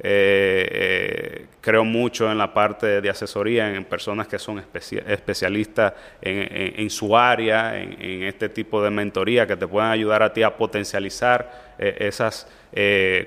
eh, 0.04 0.68
eh, 0.72 1.46
creo 1.62 1.86
mucho 1.86 2.32
en 2.32 2.38
la 2.38 2.54
parte 2.54 3.02
de 3.02 3.10
asesoría, 3.10 3.74
en 3.74 3.86
personas 3.86 4.28
que 4.28 4.40
son 4.40 4.64
especialistas 5.08 5.94
en, 6.22 6.90
su 6.90 7.16
área, 7.16 7.80
en, 7.80 8.24
este 8.24 8.50
tipo 8.50 8.84
de 8.84 8.90
mentoría 8.90 9.46
que 9.46 9.56
te 9.56 9.68
puedan 9.68 9.92
ayudar 9.92 10.24
a 10.24 10.34
ti 10.34 10.44
a 10.44 10.56
potencializar 10.58 11.72
esas 11.78 12.48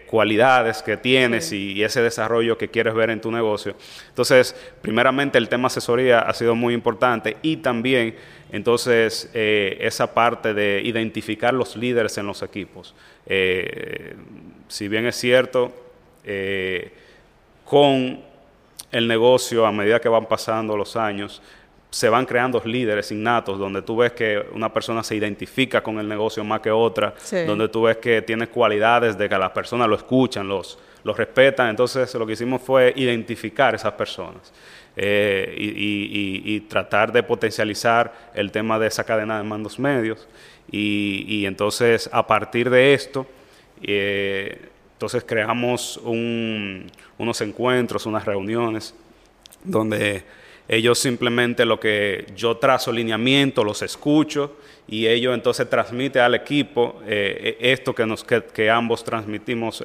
cualidades 0.06 0.82
que 0.82 0.96
tienes 0.96 1.52
y, 1.52 1.82
ese 1.82 2.02
desarrollo 2.02 2.58
que 2.58 2.68
quieres 2.68 2.94
ver 2.94 3.10
en 3.10 3.20
tu 3.20 3.30
negocio. 3.30 3.76
Entonces, 4.08 4.56
primeramente 4.82 5.38
el 5.38 5.48
tema 5.48 5.68
asesoría 5.68 6.20
ha 6.20 6.34
sido 6.34 6.54
muy 6.54 6.74
importante 6.74 7.36
y 7.42 7.58
también 7.58 8.16
entonces, 8.54 9.28
eh, 9.34 9.78
esa 9.80 10.14
parte 10.14 10.54
de 10.54 10.80
identificar 10.84 11.52
los 11.52 11.74
líderes 11.76 12.18
en 12.18 12.26
los 12.28 12.40
equipos. 12.40 12.94
Eh, 13.26 14.14
si 14.68 14.86
bien 14.86 15.06
es 15.06 15.16
cierto, 15.16 15.72
eh, 16.24 16.92
con 17.64 18.20
el 18.90 19.08
negocio, 19.08 19.66
a 19.66 19.72
medida 19.72 20.00
que 20.00 20.08
van 20.08 20.26
pasando 20.26 20.76
los 20.76 20.96
años, 20.96 21.42
se 21.90 22.08
van 22.08 22.26
creando 22.26 22.60
líderes 22.64 23.12
innatos, 23.12 23.58
donde 23.58 23.82
tú 23.82 23.96
ves 23.96 24.12
que 24.12 24.44
una 24.52 24.72
persona 24.72 25.02
se 25.04 25.14
identifica 25.14 25.80
con 25.80 25.98
el 26.00 26.08
negocio 26.08 26.42
más 26.42 26.60
que 26.60 26.70
otra, 26.70 27.14
donde 27.46 27.68
tú 27.68 27.82
ves 27.82 27.98
que 27.98 28.20
tiene 28.22 28.48
cualidades 28.48 29.16
de 29.16 29.28
que 29.28 29.38
las 29.38 29.50
personas 29.52 29.88
lo 29.88 29.94
escuchan, 29.94 30.48
los, 30.48 30.76
los 31.04 31.16
respetan. 31.16 31.68
Entonces, 31.68 32.12
lo 32.14 32.26
que 32.26 32.32
hicimos 32.32 32.62
fue 32.62 32.92
identificar 32.96 33.76
esas 33.76 33.92
personas. 33.92 34.52
Eh, 34.96 35.54
y, 35.56 36.60
tratar 36.68 37.12
de 37.12 37.24
potencializar 37.24 38.12
el 38.32 38.52
tema 38.52 38.78
de 38.78 38.86
esa 38.86 39.04
cadena 39.04 39.38
de 39.38 39.44
mandos 39.44 39.78
medios. 39.78 40.28
Y, 40.70 41.44
entonces, 41.46 42.08
a 42.12 42.26
partir 42.26 42.70
de 42.70 42.94
esto, 42.94 43.26
eh, 43.82 44.68
entonces 44.94 45.24
creamos 45.24 46.00
unos 46.02 47.40
encuentros, 47.40 48.06
unas 48.06 48.24
reuniones, 48.24 48.94
donde 49.62 50.24
ellos 50.66 50.98
simplemente 50.98 51.66
lo 51.66 51.78
que 51.78 52.26
yo 52.34 52.56
trazo 52.56 52.90
lineamiento, 52.90 53.62
los 53.62 53.82
escucho 53.82 54.56
y 54.88 55.06
ellos 55.06 55.34
entonces 55.34 55.68
transmiten 55.68 56.22
al 56.22 56.34
equipo 56.34 57.02
eh, 57.06 57.58
esto 57.60 57.94
que, 57.94 58.06
nos, 58.06 58.24
que, 58.24 58.70
ambos 58.70 59.04
transmitimos 59.04 59.84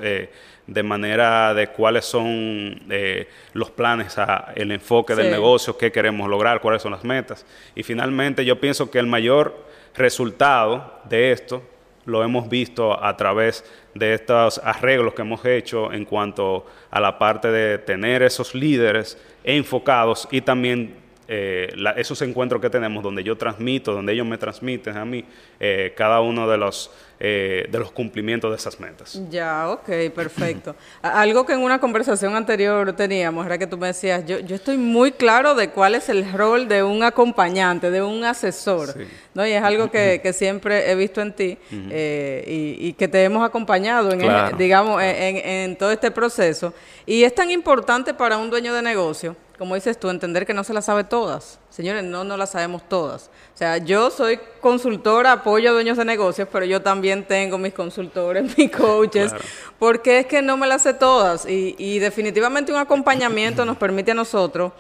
de 0.69 0.83
manera 0.83 1.53
de 1.53 1.67
cuáles 1.67 2.05
son 2.05 2.79
eh, 2.89 3.27
los 3.53 3.71
planes, 3.71 4.15
el 4.55 4.71
enfoque 4.71 5.15
del 5.15 5.31
negocio, 5.31 5.77
qué 5.77 5.91
queremos 5.91 6.29
lograr, 6.29 6.61
cuáles 6.61 6.81
son 6.81 6.91
las 6.91 7.03
metas. 7.03 7.45
Y 7.75 7.83
finalmente 7.83 8.45
yo 8.45 8.59
pienso 8.59 8.89
que 8.91 8.99
el 8.99 9.07
mayor 9.07 9.65
resultado 9.95 11.01
de 11.09 11.31
esto 11.31 11.63
lo 12.09 12.23
hemos 12.23 12.49
visto 12.49 13.01
a 13.01 13.15
través 13.15 13.63
de 13.93 14.13
estos 14.13 14.59
arreglos 14.63 15.13
que 15.13 15.21
hemos 15.21 15.45
hecho 15.45 15.93
en 15.93 16.05
cuanto 16.05 16.65
a 16.91 16.99
la 16.99 17.17
parte 17.17 17.49
de 17.49 17.77
tener 17.77 18.21
esos 18.23 18.53
líderes 18.53 19.17
enfocados 19.43 20.27
y 20.31 20.41
también 20.41 20.95
eh, 21.31 21.69
esos 21.97 22.21
encuentros 22.23 22.59
que 22.59 22.69
tenemos 22.69 23.03
donde 23.03 23.23
yo 23.23 23.37
transmito, 23.37 23.93
donde 23.93 24.13
ellos 24.13 24.25
me 24.25 24.37
transmiten 24.37 24.97
a 24.97 25.05
mí 25.05 25.23
eh, 25.59 25.93
cada 25.95 26.21
uno 26.21 26.49
de 26.49 26.57
los 26.57 26.91
eh, 27.21 27.67
de 27.69 27.79
los 27.79 27.91
cumplimientos 27.91 28.49
de 28.49 28.55
esas 28.55 28.79
metas. 28.79 29.21
Ya, 29.29 29.69
ok, 29.69 30.09
perfecto. 30.15 30.73
Algo 31.01 31.45
que 31.45 31.51
en 31.51 31.59
una 31.59 31.77
conversación 31.77 32.33
anterior 32.33 32.93
teníamos 32.93 33.45
era 33.45 33.57
que 33.57 33.67
tú 33.67 33.77
me 33.77 33.87
decías, 33.87 34.25
yo, 34.25 34.39
yo 34.39 34.55
estoy 34.55 34.77
muy 34.77 35.11
claro 35.11 35.53
de 35.53 35.69
cuál 35.69 35.95
es 35.95 36.07
el 36.07 36.31
rol 36.31 36.69
de 36.69 36.81
un 36.81 37.03
acompañante, 37.03 37.91
de 37.91 38.01
un 38.01 38.23
asesor, 38.23 38.95
¿no? 39.33 39.45
Y 39.45 39.51
es 39.51 39.61
algo 39.61 39.91
que, 39.91 40.19
que, 40.23 40.31
siempre 40.31 40.89
he 40.89 40.95
visto 40.95 41.19
en 41.19 41.33
ti 41.33 41.57
eh, 41.71 42.77
y, 42.79 42.93
que 42.93 43.09
te 43.09 43.21
hemos 43.21 43.45
acompañado, 43.45 44.13
en 44.13 44.57
digamos, 44.57 45.01
en, 45.03 45.37
en 45.45 45.77
todo 45.77 45.91
este 45.91 46.11
proceso. 46.11 46.73
Y 47.05 47.23
es 47.23 47.35
tan 47.35 47.51
importante 47.51 48.13
para 48.13 48.37
un 48.37 48.49
dueño 48.49 48.73
de 48.73 48.81
negocio 48.81 49.35
como 49.59 49.75
dices 49.75 49.99
tú, 49.99 50.09
entender 50.09 50.45
que 50.45 50.53
no 50.53 50.63
se 50.63 50.73
las 50.73 50.85
sabe 50.85 51.03
todas. 51.03 51.59
Señores, 51.69 52.05
no, 52.05 52.23
no 52.23 52.37
las 52.37 52.51
sabemos 52.51 52.81
todas. 52.87 53.29
O 53.53 53.57
sea, 53.57 53.77
yo 53.77 54.09
soy 54.09 54.39
consultora, 54.61 55.33
apoyo 55.33 55.69
a 55.69 55.73
dueños 55.73 55.97
de 55.97 56.05
negocios, 56.05 56.47
pero 56.49 56.63
yo 56.63 56.81
también 56.81 57.25
tengo 57.25 57.57
mis 57.57 57.73
consultores, 57.73 58.57
mis 58.57 58.71
coaches, 58.71 59.33
porque 59.77 60.19
es 60.19 60.27
que 60.27 60.41
no 60.41 60.55
me 60.55 60.65
las 60.65 60.83
sé 60.83 60.93
todas. 60.93 61.45
Y, 61.45 61.99
definitivamente 61.99 62.71
un 62.71 62.77
acompañamiento 62.77 63.65
nos 63.65 63.75
permite 63.75 64.11
a 64.11 64.13
nosotros 64.13 64.71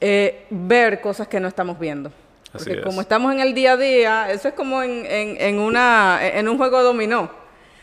eh, 0.00 0.46
ver 0.48 1.00
cosas 1.00 1.26
que 1.26 1.40
no 1.40 1.48
estamos 1.48 1.76
viendo. 1.80 2.12
Porque 2.52 2.82
como 2.82 3.00
estamos 3.00 3.32
en 3.32 3.40
el 3.40 3.52
día 3.52 3.72
a 3.72 3.76
día, 3.76 4.30
eso 4.30 4.46
es 4.46 4.54
como 4.54 4.80
en, 4.82 5.06
en, 5.08 5.58
una, 5.58 6.20
en 6.22 6.48
un 6.48 6.56
juego 6.56 6.84
dominó. 6.84 7.39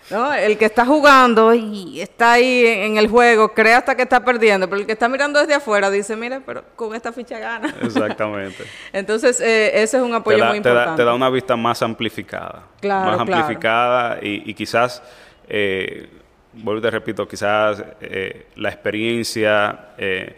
¿No? 0.10 0.34
El 0.34 0.58
que 0.58 0.66
está 0.66 0.86
jugando 0.86 1.54
y 1.54 2.02
está 2.02 2.34
ahí 2.34 2.66
en 2.66 2.98
el 2.98 3.08
juego, 3.08 3.54
cree 3.54 3.74
hasta 3.74 3.96
que 3.96 4.04
está 4.04 4.24
perdiendo, 4.24 4.70
pero 4.70 4.82
el 4.82 4.86
que 4.86 4.94
está 4.94 5.10
mirando 5.10 5.40
desde 5.40 5.54
afuera 5.54 5.90
dice, 5.90 6.16
mira, 6.16 6.42
pero 6.46 6.64
con 6.76 6.96
esta 6.96 7.12
ficha 7.12 7.40
gana. 7.40 7.74
Exactamente. 7.82 8.64
Entonces, 8.94 9.40
eh, 9.42 9.82
ese 9.82 9.98
es 9.98 10.04
un 10.04 10.14
apoyo 10.14 10.44
muy 10.46 10.58
importante. 10.58 11.02
te 11.02 11.06
da 11.06 11.14
una 11.14 11.30
vista 11.30 11.56
más 11.56 11.82
amplificada. 11.82 12.64
Claro, 12.80 13.12
Más 13.12 13.20
amplificada 13.20 14.20
y, 14.22 14.54
quizás, 14.54 15.02
eh, 15.48 16.10
vuelvo 16.54 16.80
y 16.80 16.84
te 16.84 16.92
repito, 16.92 17.28
quizás 17.28 17.84
eh, 18.02 18.48
la 18.56 18.70
experiencia... 18.70 19.90
Eh, 19.98 20.36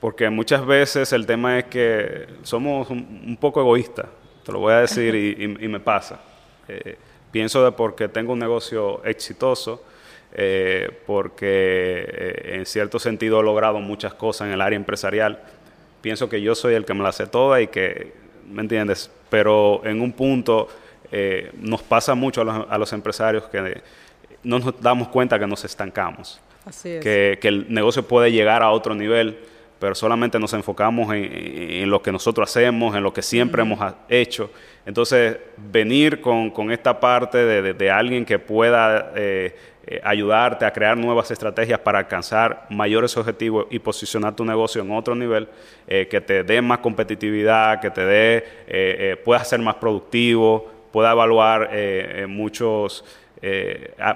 porque 0.00 0.28
muchas 0.28 0.66
veces 0.66 1.12
el 1.12 1.24
tema 1.26 1.60
es 1.60 1.66
que 1.66 2.26
somos 2.42 2.90
un, 2.90 3.38
poco 3.40 3.60
egoístas, 3.60 4.06
te 4.44 4.50
lo 4.50 4.58
voy 4.58 4.72
a 4.72 4.78
decir 4.78 5.14
y, 5.14 5.44
y 5.44 5.68
me 5.68 5.78
pasa. 5.78 6.18
Pienso 7.32 7.64
de 7.64 7.72
porque 7.72 8.08
tengo 8.08 8.34
un 8.34 8.38
negocio 8.38 9.04
exitoso, 9.04 9.82
porque 11.06 12.34
en 12.44 12.66
cierto 12.66 12.98
sentido 12.98 13.40
he 13.40 13.42
logrado 13.42 13.80
muchas 13.80 14.14
cosas 14.14 14.46
en 14.46 14.54
el 14.54 14.60
área 14.60 14.76
empresarial. 14.76 15.40
Pienso 16.00 16.28
que 16.28 16.40
yo 16.40 16.54
soy 16.54 16.74
el 16.74 16.84
que 16.84 16.94
me 16.94 17.02
la 17.02 17.12
sé 17.12 17.26
toda 17.26 17.60
y 17.60 17.66
que, 17.66 18.12
¿me 18.48 18.62
entiendes? 18.62 19.10
Pero 19.30 19.80
en 19.84 20.00
un 20.00 20.12
punto 20.12 20.68
nos 21.54 21.82
pasa 21.82 22.14
mucho 22.14 22.42
a 22.42 22.44
los, 22.44 22.66
a 22.68 22.78
los 22.78 22.92
empresarios 22.92 23.44
que 23.44 23.82
no 24.42 24.58
nos 24.58 24.80
damos 24.80 25.08
cuenta 25.08 25.38
que 25.38 25.46
nos 25.46 25.64
estancamos. 25.64 26.40
Que, 26.82 27.38
el 27.42 27.66
negocio 27.72 28.06
puede 28.06 28.30
llegar 28.30 28.62
a 28.62 28.70
otro 28.70 28.94
nivel, 28.94 29.38
pero 29.82 29.96
solamente 29.96 30.38
nos 30.38 30.52
enfocamos 30.52 31.12
en, 31.12 31.90
lo 31.90 32.00
que 32.00 32.12
nosotros 32.12 32.48
hacemos, 32.48 32.94
en 32.94 33.02
lo 33.02 33.12
que 33.12 33.20
siempre 33.20 33.62
hemos 33.62 33.80
hecho. 34.08 34.48
Entonces, 34.86 35.38
venir 35.56 36.20
con, 36.20 36.70
esta 36.70 37.00
parte 37.00 37.38
de, 37.74 37.90
alguien 37.90 38.24
que 38.24 38.38
pueda 38.38 39.10
eh, 39.16 39.56
eh, 39.84 40.00
ayudarte 40.04 40.64
a 40.66 40.72
crear 40.72 40.96
nuevas 40.96 41.32
estrategias 41.32 41.80
para 41.80 41.98
alcanzar 41.98 42.64
mayores 42.70 43.16
objetivos 43.16 43.66
y 43.70 43.80
posicionar 43.80 44.36
tu 44.36 44.44
negocio 44.44 44.82
en 44.82 44.92
otro 44.92 45.16
nivel, 45.16 45.48
eh, 45.88 46.06
que 46.08 46.20
te 46.20 46.44
dé 46.44 46.62
más 46.62 46.78
competitividad, 46.78 47.80
que 47.80 47.90
te 47.90 48.04
dé, 48.04 49.18
puedas 49.24 49.48
ser 49.48 49.58
más 49.58 49.74
productivo, 49.74 50.70
pueda 50.92 51.10
evaluar 51.10 51.70
muchos 52.28 53.04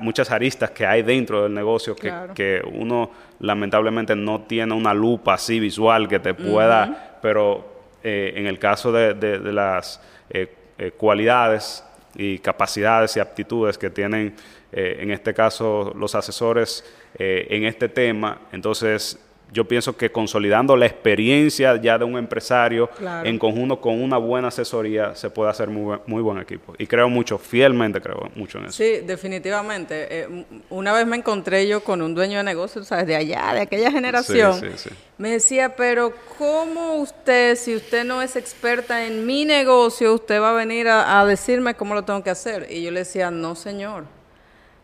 muchas 0.00 0.30
aristas 0.30 0.70
que 0.70 0.87
hay 0.87 1.02
dentro 1.02 1.42
del 1.42 1.52
negocio 1.52 1.96
que, 1.96 2.62
uno 2.73 3.11
lamentablemente 3.40 4.16
no 4.16 4.43
tiene 4.43 4.75
una 4.75 4.95
lupa 4.95 5.35
así 5.35 5.61
visual 5.61 6.09
que 6.09 6.19
te 6.19 6.35
pueda, 6.35 7.19
pero 7.23 7.76
eh, 8.02 8.35
en 8.37 8.47
el 8.47 8.59
caso 8.59 8.93
de, 8.93 9.38
las 9.52 10.00
eh, 10.31 10.55
eh, 10.78 10.93
cualidades 10.93 11.85
y 12.14 12.38
capacidades 12.38 13.16
y 13.16 13.21
aptitudes 13.21 13.76
que 13.78 13.90
tienen 13.90 14.35
en 14.73 15.11
este 15.11 15.33
caso 15.33 15.95
los 15.97 16.14
asesores 16.14 16.85
en 17.19 17.64
este 17.64 17.88
tema, 17.88 18.40
entonces 18.52 19.25
yo 19.53 19.67
pienso 19.67 19.97
que 19.97 20.11
consolidando 20.11 20.76
la 20.76 20.87
experiencia 20.87 21.81
ya 21.81 21.99
de 21.99 22.05
un 22.05 22.19
empresario 22.19 22.91
en 23.25 23.38
conjunto 23.38 23.81
con 23.81 24.03
una 24.03 24.19
buena 24.19 24.49
asesoría 24.49 25.15
se 25.15 25.31
puede 25.31 25.50
hacer 25.50 25.69
muy, 25.69 25.99
muy 26.07 26.23
buen 26.23 26.38
equipo. 26.38 26.75
Y 26.79 26.87
creo 26.87 27.09
mucho, 27.09 27.38
fielmente 27.38 28.00
creo 28.00 28.31
mucho 28.35 28.59
en 28.59 28.67
eso. 28.67 28.75
Sí, 28.75 29.00
definitivamente. 29.05 30.09
Eh, 30.11 30.45
una 30.71 30.93
vez 30.93 31.07
me 31.07 31.17
encontré 31.17 31.67
yo 31.67 31.83
con 31.83 32.03
un 32.03 32.15
dueño 32.15 32.38
de 32.38 32.45
negocios, 32.45 32.87
¿sabes? 32.88 33.07
De 33.07 33.17
allá, 33.17 33.53
de 33.55 33.61
aquella 33.61 33.91
generación. 33.91 34.61
Me 35.19 35.31
decía, 35.31 35.76
pero 35.76 36.12
¿cómo 36.37 36.97
usted, 36.97 37.57
si 37.57 37.75
usted 37.75 38.05
no 38.05 38.21
es 38.21 38.37
experta 38.37 39.07
en 39.07 39.25
mi 39.25 39.45
negocio, 39.45 40.12
usted 40.12 40.41
va 40.41 40.50
a 40.50 40.55
venir 40.55 40.88
a 40.88 41.25
decirme 41.25 41.75
cómo 41.75 41.95
lo 41.95 42.05
tengo 42.05 42.23
que 42.23 42.31
hacer? 42.31 42.67
Y 42.71 42.83
yo 42.83 42.91
le 42.91 43.00
decía, 43.00 43.31
no, 43.31 43.55
señor 43.55 44.15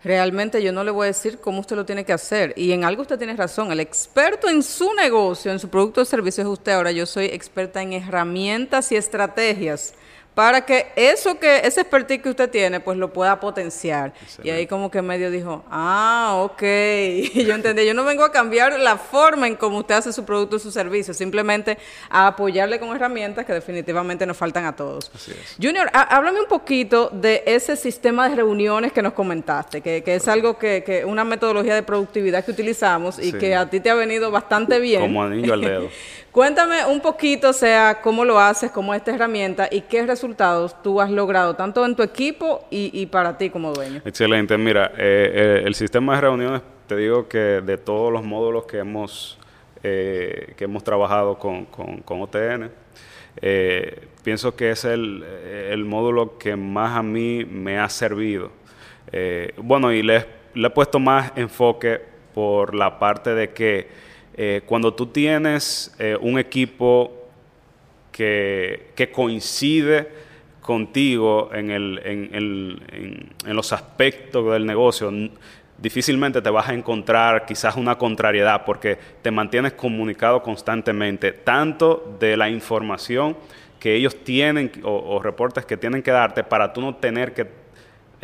realmente 0.05 0.63
yo 0.63 0.73
no 0.73 0.85
le 0.85 0.91
voy 0.91 1.05
a 1.05 1.07
decir 1.09 1.39
cómo 1.39 1.61
usted 1.61 1.77
lo 1.77 1.85
tiene 1.85 2.05
que 2.05 2.13
hacer. 2.13 2.53
Y 2.57 2.73
en 2.73 2.85
algo 2.85 3.03
usted 3.03 3.19
tiene 3.19 3.37
razón. 3.37 3.73
El 3.73 3.81
experto 3.81 4.49
en 4.49 4.63
su 4.63 4.93
negocio, 4.95 5.53
en 5.53 5.59
su 5.59 5.69
producto 5.69 6.01
o 6.01 6.05
servicio 6.05 6.43
es 6.43 6.49
usted. 6.49 6.73
Ahora 6.73 6.93
yo 6.93 7.07
soy 7.07 7.27
experta 7.27 7.83
en 7.83 7.93
herramientas 7.93 8.93
y 8.93 8.97
estrategias 8.97 9.95
para 10.35 10.65
que 10.65 10.87
eso 10.97 11.39
que, 11.39 11.59
ese 11.59 11.83
expertise 11.83 12.23
que 12.23 12.31
usted 12.31 12.51
tiene, 12.51 12.81
pues 12.81 12.97
lo 12.97 13.13
pueda 13.13 13.39
potenciar. 13.39 14.15
Y 14.43 14.51
ahí 14.51 14.67
como 14.67 14.91
que 14.91 15.03
medio 15.03 15.31
dijo, 15.31 15.63
ah, 15.71 16.39
ok, 16.41 16.63
y 16.63 17.45
yo 17.45 17.55
entendí, 17.55 17.85
yo 17.85 17.93
no 17.93 18.05
vengo 18.05 18.25
a 18.25 18.33
cambiar 18.33 18.79
la 18.81 18.97
forma 18.97 19.47
en 19.47 19.57
cómo 19.57 19.79
usted 19.79 19.97
hace 19.97 20.13
su 20.13 20.25
producto 20.25 20.57
y 20.57 20.61
su 20.61 20.71
servicio, 20.71 21.13
simplemente 21.13 21.77
a 22.09 22.29
apoyarle 22.29 22.81
con 22.81 22.95
herramientas 22.97 23.45
que 23.45 23.53
definitivamente 23.53 24.25
nos 24.25 24.37
faltan 24.37 24.65
a 24.65 24.75
todos. 24.75 25.11
Junior, 25.61 25.91
háblame 25.93 26.41
un 26.41 26.49
poquito 26.49 27.11
de 27.13 27.43
ese 27.47 27.77
sistema 27.77 28.29
de 28.29 28.37
reuniones 28.37 28.93
que 28.93 29.03
nos 29.03 29.13
comentaste, 29.13 29.83
que, 29.83 30.03
que 30.03 30.15
es 30.15 30.29
algo 30.29 30.57
que, 30.59 30.83
que, 30.85 31.05
una 31.05 31.25
metodología 31.25 31.75
de 31.75 31.83
productividad 31.83 32.45
que 32.45 32.53
utilizamos 32.53 33.19
y 33.19 33.33
que 33.33 33.55
a 33.55 33.69
ti 33.69 33.81
te 33.81 33.91
ha 33.91 33.95
venido 33.95 34.31
bastante 34.31 34.81
bien. 34.81 35.03
Como 35.03 35.23
anillo 35.23 35.53
al 35.53 35.61
dedo. 35.61 35.89
Cuéntame 36.33 36.87
un 36.87 37.03
poquito, 37.03 37.51
o 37.51 37.53
sea, 37.53 38.01
cómo 38.01 38.25
lo 38.25 38.41
haces, 38.41 38.71
cómo 38.71 38.95
es 38.95 39.01
esta 39.01 39.15
herramienta 39.15 39.69
y 39.71 39.83
qué 39.83 40.07
resultados 40.07 40.83
tú 40.83 40.99
has 40.99 41.11
logrado, 41.11 41.57
tanto 41.57 41.85
en 41.85 41.95
tu 41.95 42.03
equipo 42.03 42.67
y, 42.71 43.05
para 43.05 43.37
ti 43.37 43.51
como 43.51 43.71
dueño. 43.75 44.01
Excelente. 44.03 44.57
Mira, 44.57 44.93
eh, 44.97 45.31
eh, 45.35 45.63
el 45.67 45.75
sistema 45.75 46.15
de 46.15 46.23
reuniones, 46.23 46.63
te 46.87 46.97
digo 46.97 47.29
que 47.29 47.39
de 47.39 47.77
todos 47.77 48.11
los 48.11 48.25
módulos 48.25 48.65
que 48.65 48.79
hemos, 48.79 49.39
eh, 49.83 50.55
que 50.57 50.65
hemos 50.65 50.83
trabajado 50.83 51.39
con, 51.39 51.67
con, 51.67 52.23
OTN, 52.23 52.71
pienso 54.25 54.57
que 54.57 54.71
es 54.71 54.87
el, 54.87 55.23
el, 55.71 55.85
módulo 55.85 56.39
que 56.39 56.57
más 56.57 56.97
a 56.97 57.03
mí 57.03 57.45
me 57.45 57.79
ha 57.79 57.91
servido. 57.91 58.51
bueno, 59.59 59.93
y 59.93 60.03
le, 60.03 60.25
le 60.55 60.69
he 60.69 60.71
puesto 60.71 60.99
más 60.99 61.31
enfoque 61.37 62.01
por 62.33 62.75
la 62.75 62.99
parte 62.99 63.35
de 63.35 63.51
que 63.51 64.12
eh, 64.35 64.63
cuando 64.65 64.95
tú 64.95 65.07
tienes 65.07 65.95
eh, 65.99 66.17
un 66.21 66.39
equipo 66.39 67.13
que, 68.11 68.93
coincide 69.13 70.09
contigo 70.61 71.51
en, 71.53 71.71
el, 71.71 72.01
en, 72.05 73.55
los 73.57 73.73
aspectos 73.73 74.53
del 74.53 74.65
negocio, 74.65 75.13
difícilmente 75.79 76.41
te 76.41 76.51
vas 76.51 76.69
a 76.69 76.75
encontrar 76.75 77.45
quizás 77.45 77.77
una 77.77 77.99
contrariedad 77.99 78.65
porque 78.65 78.97
te 79.23 79.31
mantienes 79.31 79.73
comunicado 79.73 80.43
constantemente, 80.43 81.33
tanto 81.33 82.17
de 82.21 82.37
la 82.37 82.49
información 82.49 83.37
que 83.81 83.97
ellos 83.97 84.23
tienen 84.23 84.71
o, 84.85 85.17
o 85.17 85.21
reportes 85.21 85.67
que 85.67 85.77
tienen 85.77 86.03
que 86.03 86.13
darte 86.13 86.45
para 86.45 86.73
tú 86.73 86.81
no 86.81 86.95
tener 86.95 87.35
que 87.35 87.62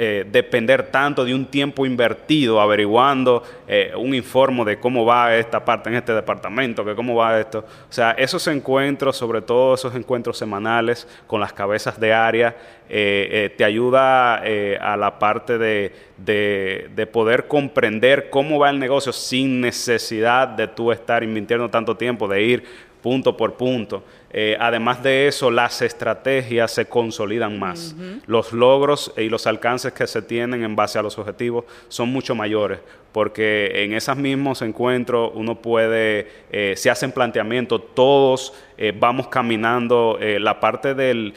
eh, 0.01 0.25
depender 0.31 0.93
tanto 0.93 1.25
de 1.25 1.35
un 1.35 1.47
tiempo 1.47 1.85
invertido 1.85 2.61
averiguando 2.61 3.43
eh, 3.67 3.93
un 3.97 4.15
informe 4.15 4.65
de 4.65 4.79
cómo 4.79 5.05
va 5.05 5.35
esta 5.35 5.65
parte 5.65 5.91
en 5.91 5.97
este 5.97 6.13
departamento, 6.13 6.85
que 6.85 6.95
cómo 6.95 7.17
va 7.17 7.41
esto. 7.41 7.59
O 7.59 7.93
sea, 7.93 8.13
esos 8.13 8.47
encuentros, 8.47 9.17
sobre 9.17 9.43
todo 9.43 9.75
esos 9.75 9.93
encuentros 9.97 10.39
semanales 10.39 11.09
con 11.27 11.41
las 11.41 11.53
cabezas 11.53 11.99
de 11.99 12.13
área, 12.13 12.57
eh, 12.89 13.53
te 13.59 13.65
ayuda 13.65 14.37
a 14.37 14.97
la 14.97 15.19
parte 15.19 15.59
de, 15.59 15.93
de, 16.17 17.07
poder 17.13 17.49
comprender 17.49 18.31
cómo 18.31 18.59
va 18.59 18.71
el 18.71 18.79
negocio 18.79 19.13
sin 19.13 19.61
necesidad 19.61 20.47
de 20.47 20.69
tú 20.69 20.93
estar 20.93 21.23
invirtiendo 21.25 21.69
tanto 21.69 21.97
tiempo, 21.97 22.29
de 22.29 22.43
ir 22.43 22.65
punto 23.03 23.37
por 23.37 23.55
punto. 23.55 24.03
Eh, 24.31 24.57
además 24.61 25.03
de 25.03 25.27
eso, 25.27 25.51
las 25.51 25.81
estrategias 25.81 26.73
se 26.73 26.87
consolidan 26.87 27.59
más. 27.59 27.95
Los 28.27 28.53
logros 28.53 29.13
y 29.17 29.29
los 29.29 29.47
alcances 29.47 29.93
que 29.93 30.07
se 30.07 30.21
tienen 30.21 30.63
en 30.65 30.77
base 30.77 30.99
a 30.99 31.03
los 31.03 31.19
objetivos 31.19 31.65
son 31.89 32.11
mucho 32.11 32.35
mayores, 32.35 32.81
porque 33.13 33.85
en 33.85 33.95
esos 33.95 34.17
mismos 34.17 34.61
encuentros 34.61 35.31
uno 35.35 35.55
puede, 35.55 36.29
eh, 36.53 36.75
se 36.77 36.91
hacen 36.91 37.13
planteamientos, 37.13 37.81
todos 37.95 38.53
eh, 38.77 38.93
vamos 38.95 39.29
caminando, 39.29 40.19
la 40.21 40.61
parte 40.61 40.95
del, 40.95 41.33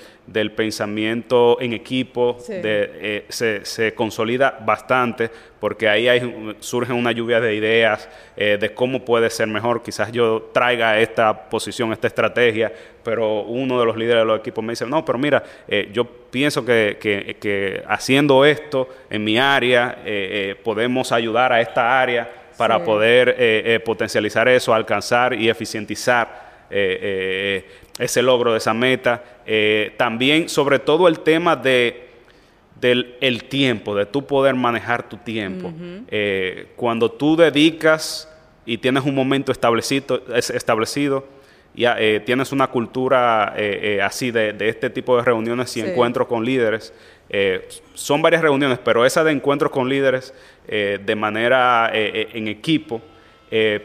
pensamiento 0.55 1.59
en 1.59 1.73
equipo 1.73 2.37
se, 2.39 3.65
se, 3.65 3.93
consolida 3.93 4.57
bastante, 4.65 5.29
porque 5.59 5.89
ahí 5.89 6.07
hay, 6.07 6.55
surge 6.59 6.93
una 6.93 7.11
lluvia 7.11 7.39
de 7.39 7.55
ideas 7.55 8.09
de 8.35 8.73
cómo 8.73 9.03
puede 9.05 9.29
ser 9.29 9.47
mejor. 9.47 9.83
Quizás 9.83 10.11
yo 10.11 10.49
traiga 10.53 10.99
esta 10.99 11.49
posición, 11.49 11.91
esta 11.91 12.07
estrategia, 12.07 12.71
pero 13.03 13.41
uno 13.43 13.79
de 13.79 13.85
los 13.85 13.97
líderes 13.97 14.21
de 14.21 14.25
los 14.25 14.39
equipos 14.39 14.63
me 14.63 14.73
dice, 14.73 14.85
no, 14.85 15.03
pero 15.03 15.17
mira, 15.17 15.43
eh, 15.67 15.89
yo 15.91 16.05
pienso 16.05 16.63
que, 16.63 17.83
haciendo 17.87 18.45
esto 18.45 18.87
en 19.09 19.23
mi 19.23 19.37
área 19.37 19.99
eh, 20.05 20.51
eh, 20.51 20.55
podemos 20.63 21.11
ayudar 21.11 21.51
a 21.51 21.61
esta 21.61 21.99
área 21.99 22.29
para 22.57 22.83
poder 22.83 23.81
potencializar 23.83 24.47
eso, 24.47 24.71
alcanzar 24.71 25.33
y 25.33 25.49
eficientizar 25.49 26.50
ese 26.71 28.21
logro 28.21 28.51
de 28.53 28.57
esa 28.57 28.73
meta. 28.73 29.23
también, 29.97 30.49
sobre 30.49 30.79
todo, 30.79 31.07
el 31.07 31.19
tema 31.19 31.55
de 31.55 32.09
del 32.79 33.15
el 33.21 33.43
tiempo, 33.43 33.95
de 33.95 34.07
tú 34.07 34.25
poder 34.25 34.55
manejar 34.55 35.07
tu 35.07 35.17
tiempo. 35.17 35.71
cuando 36.75 37.11
tú 37.11 37.35
dedicas 37.35 38.27
y 38.65 38.77
tienes 38.77 39.03
un 39.03 39.13
momento 39.13 39.51
establecido, 39.51 40.23
establecido 40.33 41.25
ya 41.73 41.95
eh, 41.99 42.19
tienes 42.19 42.51
una 42.51 42.67
cultura 42.67 43.53
eh, 43.55 43.97
eh, 43.97 44.01
así 44.01 44.31
de, 44.31 44.55
este 44.59 44.89
tipo 44.89 45.15
de 45.15 45.23
reuniones 45.23 45.75
y 45.77 45.81
encuentros 45.81 46.27
con 46.27 46.43
líderes. 46.43 46.93
son 47.93 48.21
varias 48.21 48.41
reuniones, 48.41 48.79
pero 48.83 49.05
esa 49.05 49.23
de 49.23 49.31
encuentros 49.31 49.71
con 49.71 49.87
líderes 49.87 50.33
de 50.67 51.15
manera 51.15 51.89
en 51.93 52.47
equipo, 52.47 53.01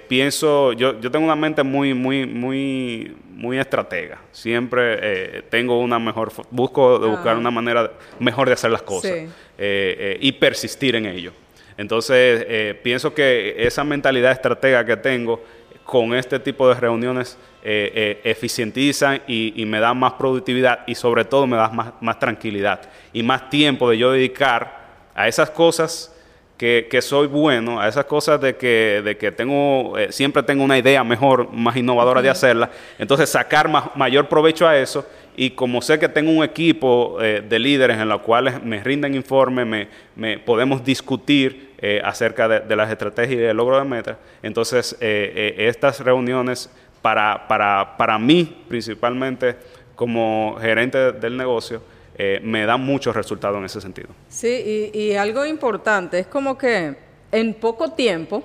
pienso, 0.08 0.72
yo, 0.72 1.00
yo 1.00 1.10
tengo 1.10 1.24
una 1.24 1.36
mente 1.36 1.62
muy, 1.62 1.92
muy, 1.92 2.24
muy, 2.24 3.16
muy 3.28 3.58
estratega. 3.58 4.18
Siempre 4.32 5.42
tengo 5.50 5.80
una 5.80 5.98
mejor, 5.98 6.32
busco 6.50 6.98
buscar 7.00 7.34
ah. 7.34 7.38
una 7.38 7.50
manera 7.50 7.90
mejor 8.18 8.46
de 8.46 8.54
hacer 8.54 8.70
las 8.70 8.82
cosas 8.82 9.12
y 9.58 10.32
persistir 10.32 10.96
en 10.96 11.06
ello. 11.06 11.32
Entonces, 11.76 12.76
pienso 12.82 13.12
que 13.12 13.54
esa 13.58 13.84
mentalidad 13.84 14.32
estratega 14.32 14.84
que 14.84 14.96
tengo 14.96 15.42
con 15.86 16.14
este 16.14 16.38
tipo 16.40 16.68
de 16.68 16.74
reuniones 16.74 17.38
eh, 17.62 17.90
eh, 17.94 18.20
eficientizan 18.24 19.22
y, 19.26 19.64
me 19.66 19.80
dan 19.80 19.98
más 19.98 20.12
productividad 20.12 20.80
y 20.86 20.94
sobre 20.94 21.24
todo 21.24 21.46
me 21.46 21.56
dan 21.56 21.94
más, 22.00 22.18
tranquilidad 22.18 22.80
y 23.12 23.22
más 23.22 23.50
tiempo 23.50 23.90
de 23.90 23.98
yo 23.98 24.12
dedicar 24.12 24.86
a 25.14 25.26
esas 25.26 25.50
cosas 25.50 26.14
que, 26.56 27.00
soy 27.02 27.26
bueno, 27.26 27.80
a 27.80 27.88
esas 27.88 28.06
cosas 28.06 28.40
de 28.40 28.56
que, 28.56 29.02
de 29.04 29.16
que 29.18 29.30
tengo, 29.30 29.98
eh, 29.98 30.10
siempre 30.10 30.42
tengo 30.42 30.64
una 30.64 30.78
idea 30.78 31.04
mejor, 31.04 31.52
más 31.52 31.76
innovadora 31.76 32.22
de 32.22 32.30
hacerla, 32.30 32.70
entonces 32.98 33.28
sacar 33.28 33.70
mayor 33.94 34.28
provecho 34.28 34.66
a 34.66 34.76
eso 34.78 35.06
y 35.36 35.50
como 35.50 35.82
sé 35.82 35.98
que 35.98 36.08
tengo 36.08 36.30
un 36.30 36.42
equipo 36.42 37.18
eh, 37.20 37.44
de 37.46 37.58
líderes 37.58 37.98
en 37.98 38.08
los 38.08 38.22
cuales 38.22 38.62
me 38.62 38.82
rinden 38.82 39.14
informes, 39.14 39.88
me, 40.16 40.38
podemos 40.38 40.82
discutir 40.82 41.74
eh, 41.78 42.00
acerca 42.02 42.48
de, 42.48 42.76
las 42.76 42.90
estrategias 42.90 43.38
y 43.38 43.42
del 43.42 43.56
logro 43.56 43.78
de 43.78 43.84
metas, 43.84 44.16
entonces 44.42 44.96
estas 45.00 46.00
reuniones 46.00 46.70
para, 47.02 47.46
para, 47.48 47.98
para 47.98 48.18
mí 48.18 48.64
principalmente 48.66 49.56
como 49.94 50.56
gerente 50.58 51.12
del 51.12 51.36
negocio, 51.36 51.82
eh, 52.18 52.40
me 52.42 52.64
da 52.64 52.78
muchos 52.78 53.14
resultados 53.14 53.58
en 53.58 53.64
ese 53.66 53.80
sentido. 53.80 54.08
Sí, 54.28 54.90
y, 54.94 55.14
algo 55.14 55.44
importante, 55.44 56.18
es 56.18 56.26
como 56.26 56.56
que 56.56 56.96
en 57.30 57.54
poco 57.54 57.92
tiempo 57.92 58.42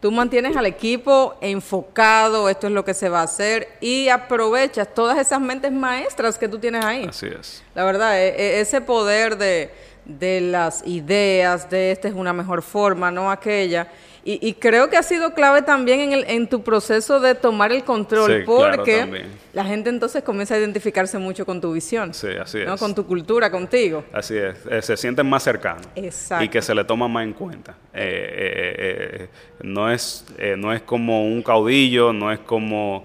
tú 0.00 0.12
mantienes 0.12 0.56
al 0.56 0.66
equipo 0.66 1.36
enfocado, 1.40 2.50
esto 2.50 2.66
es 2.66 2.72
lo 2.72 2.84
que 2.84 2.92
se 2.92 3.08
va 3.08 3.20
a 3.20 3.24
hacer, 3.24 3.68
y 3.80 4.08
aprovechas 4.10 4.92
todas 4.94 5.18
esas 5.18 5.40
mentes 5.40 5.72
maestras 5.72 6.36
que 6.36 6.48
tú 6.48 6.58
tienes 6.58 6.84
ahí. 6.84 7.06
Así 7.08 7.26
es. 7.26 7.64
La 7.74 7.84
verdad, 7.84 8.20
e, 8.20 8.28
e, 8.28 8.60
ese 8.60 8.82
poder 8.82 9.38
de, 9.38 9.70
de 10.04 10.42
las 10.42 10.86
ideas, 10.86 11.70
de 11.70 11.92
esta 11.92 12.08
es 12.08 12.14
una 12.14 12.34
mejor 12.34 12.60
forma, 12.60 13.10
no 13.10 13.30
aquella 13.30 13.88
y, 14.24 14.52
creo 14.54 14.90
que 14.90 14.96
ha 14.96 15.02
sido 15.02 15.32
clave 15.32 15.62
también 15.62 16.00
en, 16.00 16.12
el, 16.12 16.24
en 16.28 16.48
tu 16.48 16.62
proceso 16.62 17.18
de 17.20 17.34
tomar 17.34 17.72
el 17.72 17.84
control, 17.84 18.44
porque 18.44 19.24
la 19.54 19.64
gente 19.64 19.88
entonces 19.90 20.22
comienza 20.22 20.54
a 20.54 20.58
identificarse 20.58 21.18
mucho 21.18 21.46
con 21.46 21.60
tu 21.60 21.72
visión. 21.72 22.12
Sí, 22.12 22.28
así 22.40 22.58
es. 22.58 22.80
Con 22.80 22.94
tu 22.94 23.06
cultura, 23.06 23.50
contigo. 23.50 24.04
Así 24.12 24.36
es, 24.36 24.56
eh, 24.70 24.82
se 24.82 24.96
sienten 24.96 25.28
más 25.28 25.42
cercanos. 25.42 25.86
Exacto. 25.94 26.44
Y 26.44 26.48
que 26.48 26.60
se 26.60 26.74
le 26.74 26.84
toma 26.84 27.08
más 27.08 27.24
en 27.24 27.32
cuenta. 27.32 27.76
Eh, 27.94 28.74
eh, 28.78 29.28
no, 29.62 29.90
es, 29.90 30.26
no 30.56 30.72
es 30.72 30.82
como 30.82 31.24
un 31.24 31.42
caudillo, 31.42 32.12
no 32.12 32.30
es 32.30 32.40
como 32.40 33.04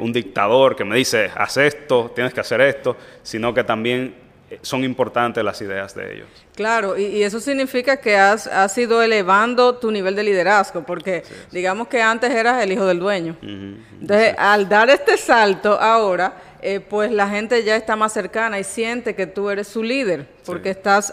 un 0.00 0.12
dictador 0.12 0.76
que 0.76 0.84
me 0.84 0.96
dice, 0.96 1.30
haz 1.34 1.56
esto, 1.56 2.10
tienes 2.14 2.34
que 2.34 2.40
hacer 2.40 2.60
esto, 2.60 2.96
sino 3.22 3.54
que 3.54 3.62
también 3.64 4.25
son 4.62 4.84
importantes 4.84 5.42
las 5.42 5.60
ideas 5.60 5.94
de 5.94 6.14
ellos. 6.14 6.28
Claro, 6.54 6.96
y, 6.96 7.22
eso 7.22 7.40
significa 7.40 7.96
que 7.98 8.16
has, 8.16 8.46
has, 8.46 8.76
ido 8.78 9.02
elevando 9.02 9.76
tu 9.76 9.90
nivel 9.90 10.14
de 10.14 10.22
liderazgo, 10.22 10.82
porque 10.82 11.24
digamos 11.50 11.88
que 11.88 12.00
antes 12.00 12.30
eras 12.30 12.62
el 12.62 12.72
hijo 12.72 12.86
del 12.86 12.98
dueño. 12.98 13.36
Entonces, 13.42 14.34
al 14.38 14.68
dar 14.68 14.88
este 14.90 15.16
salto 15.16 15.80
ahora, 15.80 16.34
eh, 16.62 16.80
pues 16.80 17.10
la 17.12 17.28
gente 17.28 17.62
ya 17.64 17.76
está 17.76 17.96
más 17.96 18.12
cercana 18.12 18.58
y 18.58 18.64
siente 18.64 19.14
que 19.14 19.26
tú 19.26 19.50
eres 19.50 19.68
su 19.68 19.82
líder, 19.82 20.26
porque 20.44 20.70
estás 20.70 21.12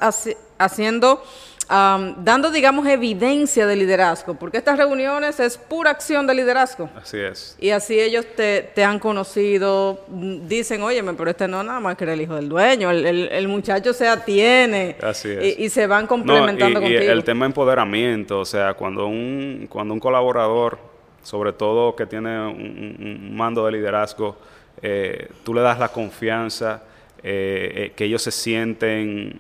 haciendo 0.58 1.24
dando, 1.68 2.52
digamos, 2.52 2.86
evidencia 2.88 3.66
de 3.66 3.76
liderazgo, 3.76 4.34
porque 4.36 4.58
estas 4.58 4.78
reuniones 4.78 5.40
es 5.40 5.58
pura 5.58 5.92
acción 5.92 6.28
de 6.28 6.34
liderazgo. 6.34 6.90
Así 6.96 7.20
es. 7.20 7.56
Y 7.60 7.70
así 7.70 8.00
ellos 8.00 8.26
te, 8.36 8.62
te 8.74 8.84
han 8.84 9.00
conocido, 9.00 10.02
dicen, 10.08 10.84
óyeme, 10.84 11.14
pero 11.14 11.32
este 11.32 11.48
no 11.48 11.64
nada 11.64 11.80
más 11.80 11.96
que 11.96 12.04
era 12.04 12.14
el 12.14 12.22
hijo 12.22 12.36
del 12.36 12.50
dueño, 12.50 12.92
el, 12.92 13.06
el, 13.06 13.48
muchacho 13.48 13.94
se 13.94 14.08
atiene. 14.08 14.98
Así 15.02 15.30
es. 15.30 15.60
Y, 15.60 15.70
se 15.70 15.88
van 15.88 16.08
complementando 16.08 16.80
contigo. 16.82 17.02
Y 17.02 17.06
el 17.06 17.24
tema 17.24 17.46
de 17.46 17.48
empoderamiento, 17.48 18.40
o 18.40 18.46
sea, 18.46 18.74
cuando 18.74 19.08
un, 19.08 19.68
cuando 19.70 19.94
un 19.94 20.00
colaborador, 20.00 20.78
sobre 21.24 21.54
todo 21.54 21.96
que 21.96 22.06
tiene 22.06 22.48
un, 22.48 23.36
mando 23.36 23.66
de 23.66 23.72
liderazgo, 23.72 24.36
eh, 24.82 25.30
tú 25.44 25.54
le 25.54 25.62
das 25.62 25.80
la 25.80 25.90
confianza, 25.90 26.84
eh, 27.24 27.72
eh, 27.76 27.92
que 27.96 28.06
ellos 28.06 28.22
se 28.22 28.32
sienten 28.32 29.40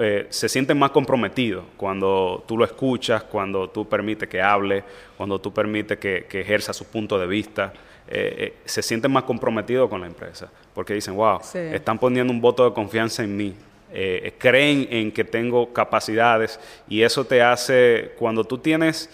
eh, 0.00 0.26
se 0.28 0.48
sienten 0.48 0.76
más 0.76 0.90
comprometidos 0.90 1.64
cuando 1.76 2.42
tú 2.48 2.58
lo 2.58 2.64
escuchas, 2.64 3.22
cuando 3.22 3.70
tú 3.70 3.88
permites 3.88 4.28
que 4.28 4.42
hable, 4.42 4.82
cuando 5.16 5.40
tú 5.40 5.52
permites 5.52 5.98
que, 5.98 6.26
ejerza 6.32 6.72
su 6.72 6.86
punto 6.86 7.18
de 7.18 7.26
vista. 7.28 7.72
Eh, 8.08 8.34
eh, 8.38 8.54
se 8.64 8.82
sienten 8.82 9.12
más 9.12 9.22
comprometidos 9.22 9.88
con 9.88 10.00
la 10.00 10.08
empresa, 10.08 10.50
porque 10.74 10.94
dicen, 10.94 11.14
wow, 11.14 11.40
están 11.54 11.98
poniendo 11.98 12.32
un 12.32 12.40
voto 12.40 12.64
de 12.64 12.74
confianza 12.74 13.22
en 13.22 13.36
mí, 13.36 13.54
creen 14.38 14.88
en 14.90 15.12
que 15.12 15.24
tengo 15.24 15.72
capacidades 15.72 16.58
y 16.88 17.02
eso 17.02 17.24
te 17.24 17.40
hace, 17.40 18.12
cuando 18.18 18.44
tú 18.44 18.58
tienes, 18.58 19.10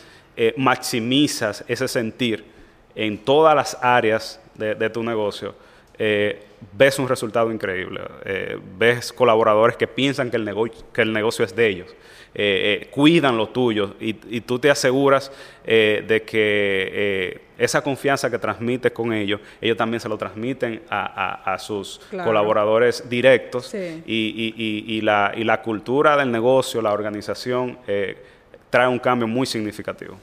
maximizas 0.56 1.64
ese 1.68 1.88
sentir 1.88 2.44
en 2.94 3.18
todas 3.18 3.54
las 3.54 3.76
áreas 3.82 4.40
de 4.54 4.90
tu 4.90 5.02
negocio, 5.02 5.54
eh, 5.98 6.42
ves 6.72 6.98
un 6.98 7.08
resultado 7.08 7.52
increíble, 7.52 8.00
eh, 8.24 8.58
ves 8.78 9.12
colaboradores 9.12 9.76
que 9.76 9.86
piensan 9.86 10.30
que 10.30 10.36
el, 10.36 10.44
negocio, 10.44 10.84
que 10.92 11.02
el 11.02 11.12
negocio 11.12 11.44
es 11.44 11.54
de 11.54 11.68
ellos, 11.68 11.94
eh, 12.34 12.88
cuidan 12.90 13.36
lo 13.36 13.50
tuyo 13.50 13.94
y, 14.00 14.12
tú 14.40 14.58
te 14.58 14.70
aseguras 14.70 15.30
de 15.64 16.24
que 16.26 17.42
esa 17.56 17.80
confianza 17.82 18.28
que 18.28 18.38
transmites 18.38 18.90
con 18.90 19.12
ellos, 19.12 19.40
ellos 19.60 19.76
también 19.76 20.00
se 20.00 20.08
lo 20.08 20.18
transmiten 20.18 20.82
a, 20.90 21.56
sus 21.60 22.00
colaboradores 22.10 23.08
directos 23.08 23.72
y, 23.74 25.00
la, 25.02 25.32
y 25.36 25.44
la 25.44 25.62
cultura 25.62 26.16
del 26.16 26.32
negocio, 26.32 26.82
la 26.82 26.92
organización, 26.92 27.78
trae 28.68 28.88
un 28.88 28.98
cambio 28.98 29.28
muy 29.28 29.46
significativo. 29.46 30.18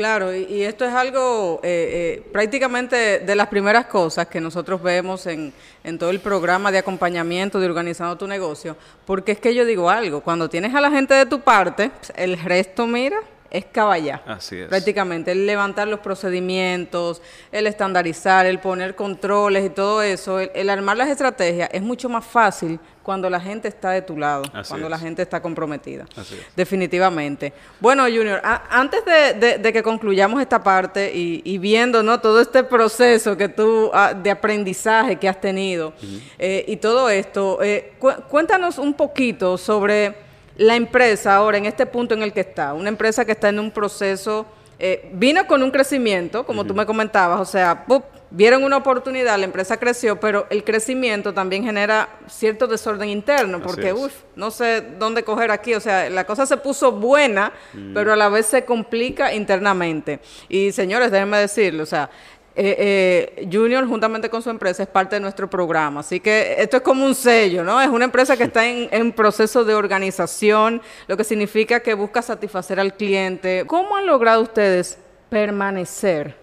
Claro, 0.00 0.34
y, 0.34 0.62
esto 0.62 0.86
es 0.86 0.94
algo 0.94 1.60
eh, 1.62 2.22
eh, 2.22 2.28
prácticamente 2.32 3.18
de 3.18 3.34
las 3.34 3.48
primeras 3.48 3.84
cosas 3.84 4.28
que 4.28 4.40
nosotros 4.40 4.82
vemos 4.82 5.26
en, 5.26 5.52
en, 5.84 5.98
todo 5.98 6.08
el 6.08 6.20
programa 6.20 6.72
de 6.72 6.78
acompañamiento 6.78 7.60
de 7.60 7.66
Organizando 7.66 8.16
tu 8.16 8.26
Negocio, 8.26 8.78
porque 9.04 9.32
es 9.32 9.40
que 9.40 9.54
yo 9.54 9.66
digo 9.66 9.90
algo, 9.90 10.22
cuando 10.22 10.48
tienes 10.48 10.74
a 10.74 10.80
la 10.80 10.90
gente 10.90 11.12
de 11.12 11.26
tu 11.26 11.40
parte, 11.42 11.90
el 12.16 12.38
resto, 12.40 12.86
mira, 12.86 13.20
es 13.50 13.66
caballar. 13.66 14.22
Así 14.26 14.56
es. 14.56 14.68
Prácticamente, 14.68 15.32
el 15.32 15.46
levantar 15.46 15.88
los 15.88 16.00
procedimientos, 16.00 17.20
el 17.52 17.66
estandarizar, 17.66 18.46
el 18.46 18.60
poner 18.60 18.94
controles 18.94 19.66
y 19.66 19.70
todo 19.70 20.02
eso, 20.02 20.38
el, 20.38 20.70
armar 20.70 20.96
las 20.96 21.08
estrategias 21.08 21.68
es 21.72 21.82
mucho 21.82 22.08
más 22.08 22.24
fácil 22.24 22.78
cuando 23.10 23.28
la 23.28 23.40
gente 23.40 23.66
está 23.66 23.90
de 23.90 24.02
tu 24.02 24.16
lado, 24.16 24.44
cuando 24.68 24.88
la 24.88 24.96
gente 24.96 25.20
está 25.20 25.42
comprometida. 25.42 26.06
Así 26.14 26.36
es. 26.36 26.46
Definitivamente. 26.54 27.52
Bueno, 27.80 28.04
Junior, 28.04 28.40
antes 28.70 29.04
de, 29.04 29.72
que 29.72 29.82
concluyamos 29.82 30.40
esta 30.40 30.62
parte 30.62 31.10
y, 31.12 31.58
viendo 31.58 32.04
¿no? 32.04 32.20
todo 32.20 32.40
este 32.40 32.62
proceso 32.62 33.36
que 33.36 33.48
tú, 33.48 33.90
ah, 33.92 34.14
de 34.14 34.30
aprendizaje 34.30 35.16
que 35.16 35.28
has 35.28 35.40
tenido 35.40 35.92
eh, 36.38 36.64
y 36.68 36.76
todo 36.76 37.10
esto, 37.10 37.60
eh, 37.60 37.94
cuéntanos 38.28 38.78
un 38.78 38.94
poquito 38.94 39.58
sobre 39.58 40.14
la 40.56 40.76
empresa 40.76 41.34
ahora 41.34 41.58
en 41.58 41.66
este 41.66 41.86
punto 41.86 42.14
en 42.14 42.22
el 42.22 42.32
que 42.32 42.42
está, 42.42 42.74
una 42.74 42.90
empresa 42.90 43.24
que 43.24 43.32
está 43.32 43.48
en 43.48 43.58
un 43.58 43.72
proceso, 43.72 44.46
eh, 44.78 45.10
vino 45.14 45.44
con 45.48 45.64
un 45.64 45.72
crecimiento, 45.72 46.46
como 46.46 46.64
tú 46.64 46.74
me 46.74 46.86
comentabas, 46.86 47.40
o 47.40 47.44
sea, 47.44 47.84
vieron 48.30 48.64
una 48.64 48.76
oportunidad, 48.76 49.38
la 49.38 49.44
empresa 49.44 49.76
creció, 49.76 50.18
pero 50.20 50.46
el 50.50 50.64
crecimiento 50.64 51.34
también 51.34 51.64
genera 51.64 52.08
cierto 52.28 52.66
desorden 52.66 53.08
interno, 53.08 53.60
porque, 53.60 53.92
uff, 53.92 54.12
no 54.36 54.50
sé 54.50 54.80
dónde 54.98 55.24
coger 55.24 55.50
aquí, 55.50 55.74
o 55.74 55.80
sea, 55.80 56.08
la 56.10 56.24
cosa 56.24 56.46
se 56.46 56.56
puso 56.56 56.92
buena, 56.92 57.52
pero 57.94 58.12
a 58.12 58.16
la 58.16 58.28
vez 58.28 58.46
se 58.46 58.64
complica 58.64 59.34
internamente. 59.34 60.20
Y 60.48 60.72
señores, 60.72 61.10
déjenme 61.10 61.38
decirlo, 61.38 61.82
o 61.82 61.86
sea, 61.86 62.10
eh, 62.56 63.36
eh, 63.38 63.48
Junior, 63.50 63.86
juntamente 63.86 64.28
con 64.28 64.42
su 64.42 64.50
empresa, 64.50 64.82
es 64.82 64.88
parte 64.88 65.16
de 65.16 65.20
nuestro 65.20 65.48
programa. 65.48 66.00
Así 66.00 66.20
que 66.20 66.56
esto 66.58 66.78
es 66.78 66.82
como 66.82 67.04
un 67.04 67.14
sello, 67.14 67.62
¿no? 67.62 67.80
Es 67.80 67.88
una 67.88 68.04
empresa 68.04 68.36
que 68.36 68.44
está 68.44 68.66
en, 68.66 69.12
proceso 69.12 69.64
de 69.64 69.74
organización, 69.74 70.82
lo 71.06 71.16
que 71.16 71.24
significa 71.24 71.80
que 71.80 71.94
busca 71.94 72.22
satisfacer 72.22 72.80
al 72.80 72.94
cliente. 72.94 73.64
¿Cómo 73.66 73.96
han 73.96 74.06
logrado 74.06 74.42
ustedes 74.42 74.98
permanecer? 75.30 76.39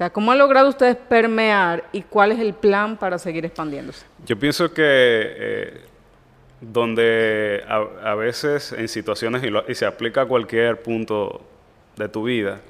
Sea, 0.00 0.08
¿cómo 0.08 0.32
han 0.32 0.38
logrado 0.38 0.70
ustedes 0.70 0.96
permear 0.96 1.84
y 1.92 2.00
cuál 2.00 2.32
es 2.32 2.38
el 2.38 2.54
plan 2.54 2.96
para 2.96 3.18
seguir 3.18 3.44
expandiéndose? 3.44 4.06
Yo 4.24 4.38
pienso 4.38 4.72
que 4.72 4.82
eh, 4.82 5.80
donde 6.58 7.62
a, 7.68 8.14
veces 8.14 8.72
en 8.72 8.88
situaciones, 8.88 9.42
y 9.68 9.74
se 9.74 9.84
aplica 9.84 10.22
a 10.22 10.24
cualquier 10.24 10.80
punto 10.80 11.42
de 11.98 12.08
tu 12.08 12.22
vida, 12.22 12.62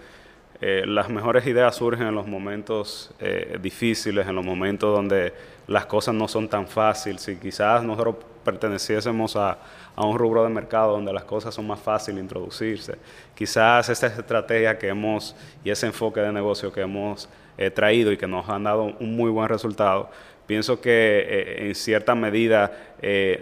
eh, 0.61 0.83
las 0.85 1.09
mejores 1.09 1.47
ideas 1.47 1.77
surgen 1.77 2.09
en 2.09 2.17
los 2.17 2.27
momentos 2.27 3.13
eh, 3.21 3.59
difíciles, 3.63 4.27
en 4.27 4.35
los 4.35 4.45
momentos 4.45 4.93
donde 4.93 5.33
las 5.69 5.87
cosas 5.87 6.17
no 6.17 6.27
son 6.27 6.49
tan 6.49 6.67
fáciles. 6.67 7.23
Si 7.23 7.37
quizás 7.37 7.85
nosotros 7.85 8.17
perteneciésemos 8.43 9.37
a, 9.37 9.57
un 9.97 10.19
rubro 10.19 10.43
de 10.45 10.49
mercado 10.51 10.93
donde 10.93 11.13
las 11.13 11.25
cosas 11.25 11.55
son 11.55 11.67
más 11.67 11.81
fáciles 11.81 12.23
introducirse, 12.23 12.97
quizás 13.35 13.89
esa 13.89 14.07
estrategia 14.07 14.79
que 14.79 14.89
hemos 14.89 15.37
y 15.63 15.71
ese 15.71 15.87
enfoque 15.87 16.21
de 16.21 16.33
negocio 16.33 16.73
que 16.73 16.81
hemos 16.81 17.29
eh, 17.59 17.71
traído 17.71 18.11
y 18.13 18.17
que 18.17 18.27
nos 18.27 18.49
han 18.49 18.65
dado 18.65 18.85
un 18.99 19.17
muy 19.17 19.31
buen 19.31 19.49
resultado, 19.49 20.11
pienso 20.47 20.81
que 20.81 21.67
en 21.69 21.75
cierta 21.75 22.15
medida 22.15 22.73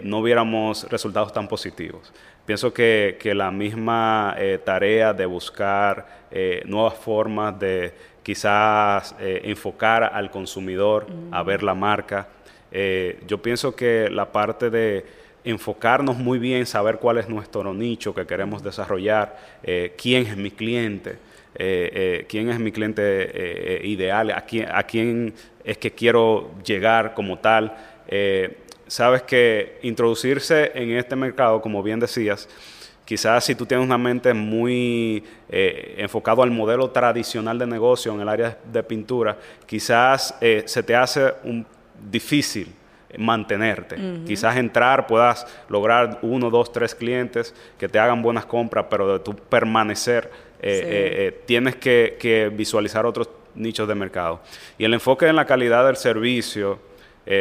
no 0.03 0.21
viéramos 0.21 0.87
resultados 0.89 1.33
tan 1.33 1.47
positivos. 1.47 2.13
Pienso 2.49 2.73
que, 2.73 3.15
la 3.35 3.51
misma 3.51 4.33
eh, 4.35 4.57
tarea 4.65 5.13
de 5.13 5.27
buscar 5.27 6.25
eh, 6.31 6.63
nuevas 6.65 6.95
formas 6.95 7.59
de 7.59 7.93
quizás 8.23 9.15
eh, 9.19 9.41
enfocar 9.43 10.03
al 10.03 10.31
consumidor 10.31 11.05
a 11.29 11.43
ver 11.43 11.61
la 11.61 11.75
marca, 11.75 12.27
yo 13.27 13.39
pienso 13.39 13.75
que 13.75 14.09
la 14.09 14.31
parte 14.31 14.71
de, 14.71 15.05
enfocarnos 15.43 16.17
muy 16.17 16.39
bien, 16.39 16.65
saber 16.65 16.97
cuál 16.97 17.17
es 17.17 17.29
nuestro 17.29 17.73
nicho 17.73 18.13
que 18.13 18.25
queremos 18.25 18.63
desarrollar, 18.63 19.37
quién 19.97 20.27
es 20.27 20.37
mi 20.37 20.51
cliente, 20.51 21.17
quién 22.27 22.49
es 22.49 22.59
mi 22.59 22.71
cliente 22.71 23.81
ideal, 23.83 24.31
a 24.31 24.41
quién, 24.41 24.67
a 24.71 24.83
quién 24.83 25.33
es 25.63 25.77
que 25.77 25.91
quiero 25.91 26.51
llegar 26.63 27.13
como 27.13 27.39
tal. 27.39 27.75
sabes 28.87 29.23
que 29.23 29.79
introducirse 29.83 30.71
en 30.75 30.91
este 30.91 31.15
mercado, 31.15 31.61
como 31.61 31.81
bien 31.81 31.99
decías, 31.99 32.47
Quizás 33.09 33.43
si 33.43 33.55
tú 33.55 33.65
tienes 33.65 33.83
una 33.83 33.97
mente 33.97 34.35
muy 34.35 35.23
eh, 35.49 35.95
enfocado 35.97 36.43
al 36.43 36.51
modelo 36.51 36.91
tradicional 36.91 37.57
de 37.57 37.65
negocio 37.65 38.13
en 38.13 38.21
el 38.21 38.29
área 38.29 38.55
de 38.71 38.83
pintura, 38.83 39.35
quizás 39.65 40.35
eh, 40.39 40.61
se 40.67 40.83
te 40.83 40.95
hace 40.95 41.33
un, 41.43 41.65
difícil 42.07 42.71
mantenerte. 43.17 43.97
Quizás 44.25 44.57
entrar 44.57 45.07
puedas 45.07 45.47
lograr 45.67 46.19
uno, 46.21 46.49
dos, 46.49 46.71
tres 46.71 46.93
clientes 46.93 47.55
que 47.77 47.89
te 47.89 47.99
hagan 47.99 48.21
buenas 48.21 48.45
compras, 48.45 48.85
pero 48.89 49.13
de 49.13 49.19
tu 49.19 49.35
permanecer 49.35 50.29
eh, 50.61 51.41
tienes 51.45 51.75
que, 51.77 52.17
que, 52.19 52.49
visualizar 52.49 53.05
otros 53.05 53.29
nichos 53.55 53.87
de 53.87 53.95
mercado. 53.95 54.41
Y 54.77 54.85
el 54.85 54.93
enfoque 54.93 55.27
en 55.27 55.35
la 55.35 55.45
calidad 55.45 55.85
del 55.85 55.95
servicio, 55.95 56.79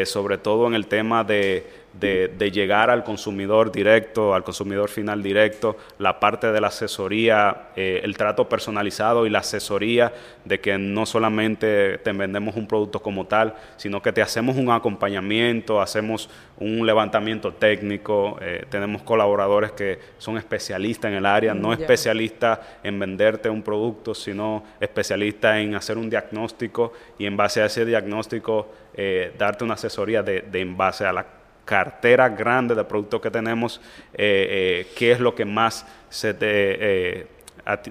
sobre 0.05 0.39
todo 0.39 0.67
en 0.67 0.75
el 0.75 0.87
tema 0.87 1.25
de 1.25 1.67
de, 2.01 2.51
llegar 2.51 2.91
al 2.91 3.05
consumidor 3.05 3.73
directo, 3.73 4.35
al 4.35 4.45
consumidor 4.45 4.89
final 4.89 5.23
directo, 5.23 5.77
la 5.99 6.21
parte 6.21 6.53
de 6.53 6.61
la 6.61 6.69
asesoría, 6.69 7.69
eh, 7.77 8.01
el 8.03 8.17
trato 8.17 8.49
personalizado 8.49 9.27
y 9.27 9.31
la 9.31 9.41
asesoría 9.41 10.13
de 10.45 10.61
que 10.61 10.79
no 10.79 11.07
solamente 11.07 11.99
te 11.99 12.13
vendemos 12.13 12.57
un 12.57 12.67
producto 12.67 13.01
como 13.01 13.27
tal, 13.27 13.55
sino 13.77 14.01
que 14.01 14.13
te 14.13 14.23
hacemos 14.23 14.57
un 14.57 14.71
acompañamiento, 14.71 15.81
hacemos 15.81 16.31
un 16.59 16.87
levantamiento 16.87 17.53
técnico, 17.53 18.39
eh, 18.41 18.65
tenemos 18.69 19.03
colaboradores 19.03 19.73
que 19.73 19.99
son 20.19 20.39
especialistas 20.39 21.11
en 21.11 21.19
el 21.19 21.27
área, 21.27 21.55
no 21.55 21.73
especialistas 21.73 22.61
en 22.83 22.99
venderte 22.99 23.51
un 23.51 23.63
producto, 23.63 24.15
sino 24.15 24.65
especialistas 24.81 25.59
en 25.59 25.75
hacer 25.75 25.99
un 25.99 26.11
diagnóstico 26.11 26.93
y 27.19 27.27
en 27.27 27.37
base 27.37 27.63
a 27.63 27.67
ese 27.67 27.85
diagnóstico 27.85 28.69
eh, 28.95 29.33
darte 29.39 29.65
una 29.65 29.75
asesoría 29.75 30.23
de, 30.23 30.43
de 30.43 30.61
en 30.61 30.77
base 30.77 31.05
a 31.05 31.13
la 31.13 31.38
cartera 31.69 32.31
grande 32.31 32.75
de 32.75 32.83
productos 32.83 33.21
que 33.21 33.31
tenemos, 33.31 33.79
eh, 34.15 34.87
eh, 34.87 34.87
qué 34.97 35.13
es 35.13 35.21
lo 35.21 35.35
que 35.35 35.45
más 35.45 35.87
se 36.09 36.33
te 36.33 37.19
eh, 37.21 37.27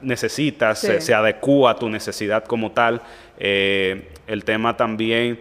necesitas, 0.02 0.80
se, 0.80 1.14
adecua 1.14 1.72
a 1.72 1.76
tu 1.76 1.88
necesidad 1.88 2.44
como 2.44 2.72
tal. 2.72 3.00
el 3.38 4.44
tema 4.44 4.76
también 4.76 5.40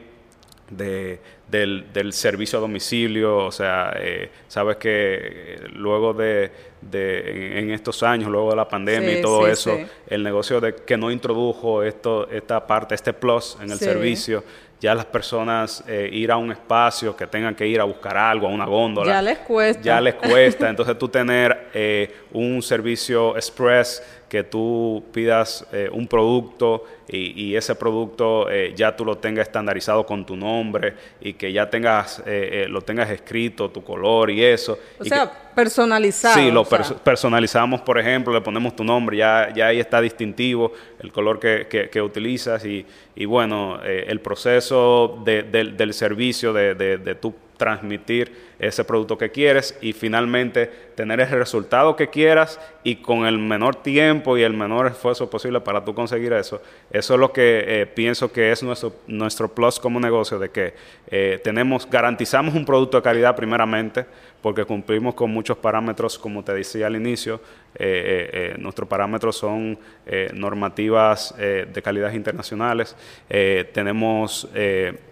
de, 0.69 1.19
del, 1.49 2.13
servicio 2.13 2.59
a 2.59 2.61
domicilio, 2.61 3.39
o 3.39 3.51
sea, 3.51 3.97
sabes 4.49 4.77
que 4.77 5.59
luego 5.73 6.13
de, 6.13 6.53
en, 6.93 7.71
estos 7.71 8.03
años, 8.03 8.31
luego 8.31 8.51
de 8.51 8.57
la 8.57 8.69
pandemia 8.69 9.19
y 9.19 9.23
todo 9.23 9.49
eso, 9.49 9.79
el 10.07 10.23
negocio 10.23 10.61
de 10.61 10.75
que 10.75 10.99
no 10.99 11.11
introdujo 11.11 11.83
esto, 11.83 12.29
esta 12.29 12.67
parte, 12.67 12.95
este 12.95 13.15
plus 13.15 13.57
en 13.63 13.71
el 13.71 13.79
servicio, 13.79 14.45
ya 14.81 14.95
las 14.95 15.07
personas 15.07 15.83
eh, 15.87 16.09
ir 16.13 16.31
a 16.31 16.37
un 16.37 16.53
espacio 16.53 17.17
que 17.17 17.27
tengan 17.27 17.55
que 17.55 17.67
ir 17.67 17.81
a 17.81 17.85
buscar 17.85 18.17
algo, 18.17 18.47
a 18.47 18.51
una 18.51 18.67
góndola. 18.67 19.13
Ya 19.13 19.23
les 19.23 19.39
cuesta. 19.39 19.83
Ya 19.83 20.01
les 20.01 20.15
cuesta. 20.15 20.69
Entonces 20.69 20.99
tú 20.99 21.09
tener 21.09 21.69
eh, 21.73 22.15
un 22.33 22.63
servicio 22.63 23.37
express 23.37 24.03
que 24.29 24.43
tú 24.43 25.05
pidas 25.13 25.67
eh, 25.73 25.89
un 25.93 26.07
producto 26.07 26.85
y, 27.09 27.55
ese 27.55 27.77
producto 27.77 28.49
ya 28.75 28.97
tú 28.97 29.05
lo 29.05 29.17
tengas 29.19 29.47
estandarizado 29.47 30.05
con 30.05 30.27
tu 30.27 30.35
nombre 30.35 30.95
y 31.21 31.35
que 31.35 31.53
ya 31.53 31.71
tengas 31.71 32.21
lo 32.69 32.83
tengas 32.83 33.09
escrito, 33.11 33.71
tu 33.71 33.85
color 33.85 34.29
y 34.33 34.45
eso. 34.45 34.77
O 34.99 35.05
sea, 35.05 35.31
personalizado. 35.55 36.35
Sí, 36.35 36.51
lo 36.51 36.65
personalizamos, 36.65 37.81
por 37.83 38.01
ejemplo, 38.01 38.35
le 38.35 38.41
ponemos 38.41 38.75
tu 38.75 38.83
nombre, 38.83 39.19
ya, 39.19 39.53
ya 39.55 39.69
ahí 39.69 39.79
está 39.79 40.01
distintivo 40.01 40.73
el 40.99 41.13
color 41.13 41.39
que, 41.39 41.89
que, 41.93 42.03
utilizas 42.03 42.65
y, 42.65 42.85
y 43.15 43.25
bueno, 43.25 43.81
el 43.85 44.21
proceso 44.21 45.23
del 45.25 45.95
servicio 45.95 46.53
de, 46.53 46.75
de, 46.75 46.99
de 46.99 47.15
tu 47.15 47.33
transmitir 47.57 48.47
ese 48.59 48.85
producto 48.85 49.19
que 49.19 49.31
quieres 49.31 49.77
y 49.81 49.93
finalmente 49.93 50.67
tener 50.95 51.21
el 51.21 51.29
resultado 51.29 51.95
que 51.95 52.09
quieras 52.09 52.59
y 52.83 52.97
con 52.97 53.27
el 53.27 53.39
menor 53.39 53.77
tiempo 53.77 54.39
y 54.39 54.43
el 54.43 54.55
menor 54.55 54.87
esfuerzo 54.87 55.29
posible 55.29 55.61
para 55.61 55.85
tú 55.85 55.95
conseguir 55.95 56.33
eso. 56.33 56.63
Eso 56.91 57.15
es 57.15 57.21
lo 57.21 57.33
que 57.33 57.65
eh, 57.67 57.87
pienso 57.87 58.33
que 58.33 58.51
es 58.51 58.63
nuestro, 58.63 58.95
nuestro 59.07 59.49
plus 59.49 59.79
como 59.79 60.01
negocio, 60.01 60.39
de 60.39 60.51
que 60.51 60.75
eh, 61.09 61.39
tenemos, 61.45 61.89
garantizamos 61.89 62.55
un 62.55 62.65
producto 62.65 62.97
de 62.97 63.03
calidad 63.03 63.37
primeramente, 63.37 64.07
porque 64.41 64.65
cumplimos 64.65 65.15
con 65.15 65.31
muchos 65.31 65.57
parámetros, 65.59 66.19
como 66.19 66.45
te 66.45 66.55
decía 66.55 66.87
al 66.87 66.97
inicio, 66.97 67.41
eh, 67.75 68.55
nuestros 68.59 68.89
parámetros 68.89 69.37
son 69.37 69.79
normativas 70.35 71.35
de 71.37 71.83
calidad 71.83 72.13
internacionales, 72.13 72.95
tenemos 73.73 74.49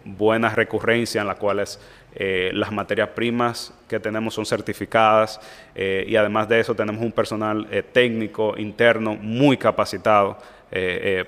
buenas 0.05 0.55
recurrencias 0.55 1.21
en 1.21 1.27
las 1.27 1.37
cuales 1.37 1.81
eh, 2.17 2.51
las 2.55 2.71
materias 2.71 3.09
primas 3.09 3.75
que 3.89 3.99
tenemos 3.99 4.35
son 4.35 4.47
certificadas 4.47 5.41
eh, 5.75 6.05
y 6.07 6.15
además 6.15 6.49
de 6.49 6.61
eso 6.61 6.75
tenemos 6.75 7.03
un 7.03 7.11
personal 7.11 7.67
eh, 7.71 7.83
técnico 7.83 8.55
interno 8.57 9.17
muy 9.17 9.57
capacitado 9.57 10.39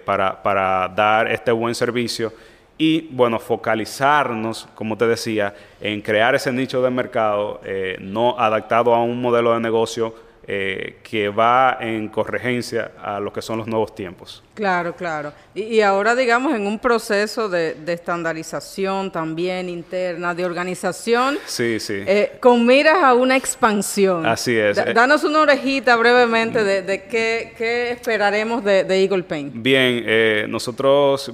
para, 0.05 0.43
para, 0.43 0.89
dar 0.89 1.31
este 1.31 1.53
buen 1.53 1.73
servicio 1.73 2.33
y 2.77 3.03
bueno, 3.13 3.39
focalizarnos, 3.39 4.67
como 4.75 4.99
te 4.99 5.07
decía, 5.07 5.55
en 5.81 6.03
crear 6.03 6.35
ese 6.35 6.51
nicho 6.51 6.83
de 6.83 6.91
mercado 6.91 7.61
no 8.01 8.37
adaptado 8.37 8.93
a 8.93 9.05
un 9.05 9.23
modelo 9.23 9.55
de 9.55 9.61
negocio 9.61 10.26
eh, 10.49 10.99
que 11.03 11.29
va 11.29 11.79
en 11.81 12.07
corregencia 12.07 12.93
a 13.03 13.19
lo 13.19 13.33
que 13.33 13.43
son 13.43 13.59
los 13.59 13.67
nuevos 13.67 13.97
tiempos. 13.97 14.45
Claro, 14.55 14.95
claro. 14.95 15.33
Y, 15.57 15.81
ahora, 15.81 16.15
digamos, 16.15 16.55
en 16.55 16.69
un 16.69 16.79
proceso 16.79 17.49
de, 17.49 17.77
estandarización 17.89 19.11
también 19.11 19.69
interna, 19.69 20.37
de 20.37 20.45
organización, 20.45 21.39
sí, 21.47 21.81
sí. 21.81 22.05
Eh, 22.07 22.37
con 22.39 22.65
miras 22.65 23.03
a 23.03 23.15
una 23.15 23.37
expansión. 23.37 24.25
Así 24.25 24.57
es. 24.57 24.77
danos 24.95 25.25
una 25.25 25.41
orejita 25.41 25.97
brevemente 25.97 26.63
de, 26.63 27.03
qué, 27.09 27.91
esperaremos 27.91 28.63
de, 28.63 28.83
Eagle 28.89 29.25
Paint. 29.25 29.53
Bien, 29.57 30.05
eh, 30.07 30.47
nosotros... 30.49 31.33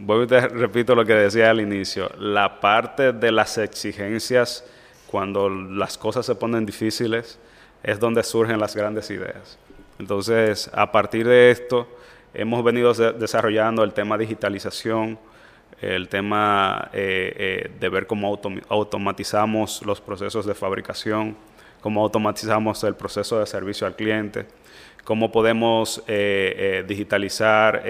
Voy 0.00 0.28
a 0.30 0.40
repito 0.46 0.94
lo 0.94 1.04
que 1.04 1.14
decía 1.14 1.50
al 1.50 1.60
inicio, 1.60 2.08
la 2.18 2.60
parte 2.60 3.12
de 3.12 3.32
las 3.32 3.58
exigencias 3.58 4.64
cuando 5.10 5.48
las 5.48 5.96
cosas 5.96 6.26
se 6.26 6.34
ponen 6.34 6.66
difíciles, 6.66 7.38
es 7.82 7.98
donde 7.98 8.22
surgen 8.22 8.60
las 8.60 8.76
grandes 8.76 9.10
ideas. 9.10 9.58
Entonces, 9.98 10.70
a 10.72 10.92
partir 10.92 11.26
de 11.26 11.50
esto, 11.50 11.88
hemos 12.34 12.62
venido 12.62 12.92
desarrollando 12.92 13.82
el 13.82 13.92
tema 13.92 14.18
digitalización, 14.18 15.18
el 15.80 16.08
tema 16.08 16.90
eh, 16.92 17.34
eh, 17.36 17.70
de 17.78 17.88
ver 17.88 18.06
cómo 18.06 18.38
automatizamos 18.68 19.84
los 19.84 20.00
procesos 20.00 20.44
de 20.44 20.54
fabricación, 20.54 21.36
cómo 21.80 22.02
automatizamos 22.02 22.82
el 22.84 22.94
proceso 22.94 23.38
de 23.38 23.46
servicio 23.46 23.86
al 23.86 23.96
cliente, 23.96 24.46
cómo 25.04 25.30
podemos 25.32 26.02
eh, 26.06 26.84
digitalizar 26.86 27.82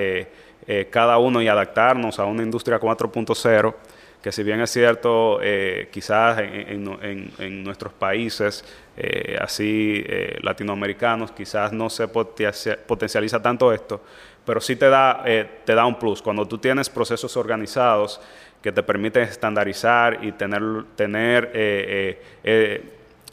cada 0.90 1.16
uno 1.16 1.40
y 1.40 1.48
adaptarnos 1.48 2.18
a 2.18 2.26
una 2.26 2.42
industria 2.42 2.78
4.0 2.78 3.74
que 4.22 4.32
si 4.32 4.42
bien 4.42 4.60
es 4.60 4.70
cierto, 4.70 5.38
eh, 5.40 5.88
quizás 5.92 6.38
en, 6.40 7.62
nuestros 7.62 7.92
países 7.92 8.64
eh, 8.96 9.38
así 9.40 10.02
eh, 10.04 10.38
latinoamericanos, 10.42 11.30
quizás 11.30 11.72
no 11.72 11.88
se 11.88 12.08
potencializa 12.08 13.40
tanto 13.40 13.72
esto, 13.72 14.02
pero 14.44 14.60
sí 14.60 14.74
te 14.74 14.88
da, 14.88 15.22
te 15.64 15.74
da 15.74 15.86
un 15.86 15.98
plus. 15.98 16.20
Cuando 16.20 16.46
tú 16.46 16.58
tienes 16.58 16.88
procesos 16.88 17.36
organizados 17.36 18.20
que 18.60 18.72
te 18.72 18.82
permiten 18.82 19.22
estandarizar 19.22 20.24
y 20.24 20.32
tener, 20.32 20.62
tener 20.96 22.18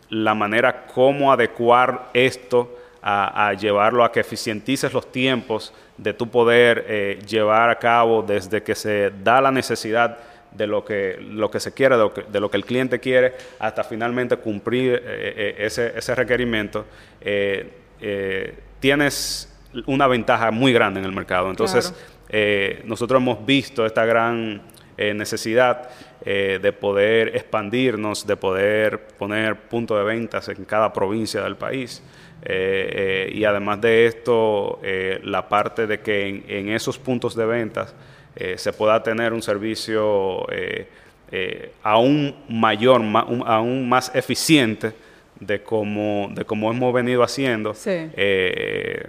la 0.09 0.35
manera 0.35 0.85
cómo 0.85 1.31
adecuar 1.31 2.09
esto 2.13 2.77
a, 3.01 3.47
a, 3.47 3.53
llevarlo 3.53 4.03
a 4.03 4.11
que 4.11 4.19
eficientices 4.19 4.93
los 4.93 5.11
tiempos 5.11 5.73
de 5.97 6.13
tu 6.13 6.29
poder 6.29 7.25
llevar 7.25 7.69
a 7.69 7.79
cabo 7.79 8.21
desde 8.21 8.61
que 8.61 8.75
se 8.75 9.11
da 9.23 9.41
la 9.41 9.51
necesidad 9.51 10.19
de 10.55 10.67
lo 10.67 10.83
que, 10.85 11.17
lo 11.19 11.49
que 11.51 11.59
se 11.59 11.73
quiere, 11.73 11.95
de 11.97 12.39
lo 12.39 12.49
que, 12.49 12.57
el 12.57 12.65
cliente 12.65 12.99
quiere, 12.99 13.33
hasta 13.59 13.83
finalmente 13.83 14.37
cumplir 14.37 14.93
eh, 14.93 15.01
eh, 15.05 15.55
ese, 15.59 15.93
ese, 15.95 16.15
requerimiento, 16.15 16.85
eh, 17.21 18.53
tienes 18.79 19.51
una 19.85 20.07
ventaja 20.07 20.51
muy 20.51 20.71
grande 20.73 20.99
en 20.99 21.05
el 21.05 21.11
mercado. 21.11 21.49
Entonces, 21.49 21.93
nosotros 22.85 23.21
hemos 23.21 23.45
visto 23.45 23.85
esta 23.85 24.05
gran 24.05 24.61
necesidad 24.97 25.89
de 26.23 26.73
poder 26.73 27.35
expandirnos, 27.35 28.25
de 28.25 28.35
poder 28.37 29.07
poner 29.17 29.67
puntos 29.67 29.97
de 29.97 30.03
ventas 30.03 30.49
en 30.49 30.65
cada 30.65 30.91
provincia 30.93 31.41
del 31.41 31.55
país. 31.55 32.03
y 32.47 33.43
además 33.43 33.81
de 33.81 34.05
esto, 34.05 34.79
la 35.23 35.47
parte 35.49 35.87
de 35.87 35.99
que 35.99 36.27
en, 36.27 36.43
en 36.47 36.69
esos 36.69 36.97
puntos 36.99 37.35
de 37.35 37.45
ventas, 37.45 37.95
eh, 38.35 38.57
se 38.57 38.73
pueda 38.73 39.01
tener 39.01 39.33
un 39.33 39.41
servicio 39.41 40.49
eh, 40.51 40.87
eh, 41.31 41.71
aún 41.81 42.35
mayor, 42.47 43.01
aún 43.45 43.89
más 43.89 44.13
eficiente 44.13 44.93
de 45.39 45.61
como, 45.61 46.29
de 46.33 46.45
como 46.45 46.71
hemos 46.71 46.93
venido 46.93 47.23
haciendo, 47.23 47.73
eh, 47.85 49.03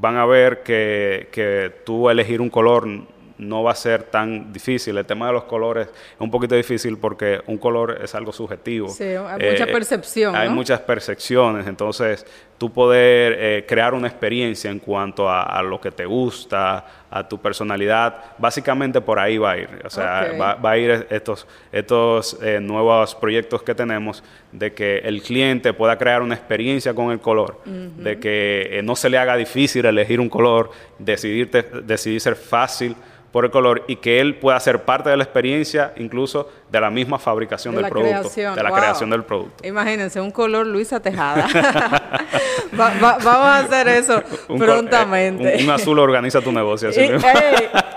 van 0.00 0.16
a 0.16 0.26
ver 0.26 0.62
que, 0.62 1.28
que 1.30 1.72
tú 1.84 2.10
elegir 2.10 2.40
un 2.40 2.50
color 2.50 2.88
no 3.38 3.62
va 3.62 3.72
a 3.72 3.74
ser 3.74 4.04
tan 4.04 4.52
difícil. 4.52 4.96
El 4.96 5.04
tema 5.04 5.26
de 5.26 5.32
los 5.32 5.44
colores 5.44 5.88
es 5.88 6.20
un 6.20 6.30
poquito 6.30 6.54
difícil 6.54 6.98
porque 6.98 7.40
un 7.46 7.58
color 7.58 7.98
es 8.02 8.14
algo 8.14 8.32
subjetivo. 8.32 8.88
Sí, 8.88 9.04
hay 9.04 9.50
mucha 9.50 9.64
eh, 9.64 9.72
percepción. 9.72 10.36
Hay 10.36 10.48
muchas 10.48 10.80
percepciones, 10.80 11.66
entonces 11.66 12.26
tú 12.58 12.72
poder 12.72 13.36
eh, 13.36 13.64
crear 13.66 13.94
una 13.94 14.06
experiencia 14.06 14.70
en 14.70 14.78
cuanto 14.78 15.28
a, 15.28 15.60
lo 15.62 15.80
que 15.80 15.90
te 15.90 16.06
gusta, 16.06 16.84
a 17.10 17.28
tu 17.28 17.38
personalidad, 17.40 18.36
básicamente 18.38 19.00
por 19.00 19.18
ahí 19.18 19.38
va 19.38 19.52
a 19.52 19.58
ir. 19.58 19.68
O 19.84 19.90
sea, 19.90 20.32
va, 20.40 20.70
a 20.70 20.78
ir 20.78 21.06
estos, 21.10 21.46
estos 21.72 22.38
eh, 22.40 22.60
nuevos 22.60 23.14
proyectos 23.16 23.62
que 23.62 23.74
tenemos 23.74 24.22
de 24.52 24.72
que 24.72 24.98
el 24.98 25.22
cliente 25.22 25.72
pueda 25.72 25.98
crear 25.98 26.22
una 26.22 26.36
experiencia 26.36 26.94
con 26.94 27.10
el 27.10 27.18
color, 27.18 27.60
de 27.64 28.20
que 28.20 28.80
no 28.84 28.94
se 28.94 29.10
le 29.10 29.18
haga 29.18 29.36
difícil 29.36 29.84
elegir 29.84 30.20
un 30.20 30.28
color, 30.28 30.70
decidir, 30.98 31.50
decidir 31.50 32.20
ser 32.20 32.36
fácil 32.36 32.94
por 33.34 33.44
el 33.44 33.50
color 33.50 33.82
y 33.88 33.96
que 33.96 34.20
él 34.20 34.36
pueda 34.36 34.60
ser 34.60 34.84
parte 34.84 35.10
de 35.10 35.16
la 35.16 35.24
experiencia 35.24 35.92
incluso 35.96 36.48
de 36.70 36.80
la 36.80 36.88
misma 36.88 37.18
fabricación 37.18 37.74
del 37.74 37.88
producto, 37.88 38.30
de 38.54 38.62
la 38.62 38.70
creación 38.70 39.10
del 39.10 39.24
producto. 39.24 39.66
Imagínense, 39.66 40.20
un 40.20 40.30
color 40.30 40.64
Luisa 40.64 41.00
Tejada. 41.00 41.48
vamos 42.72 43.26
a 43.26 43.58
hacer 43.58 43.88
eso 43.88 44.22
prontamente. 44.56 45.64
un, 45.64 45.68
azul 45.68 45.98
organiza 45.98 46.40
tu 46.42 46.52
negocio. 46.52 46.90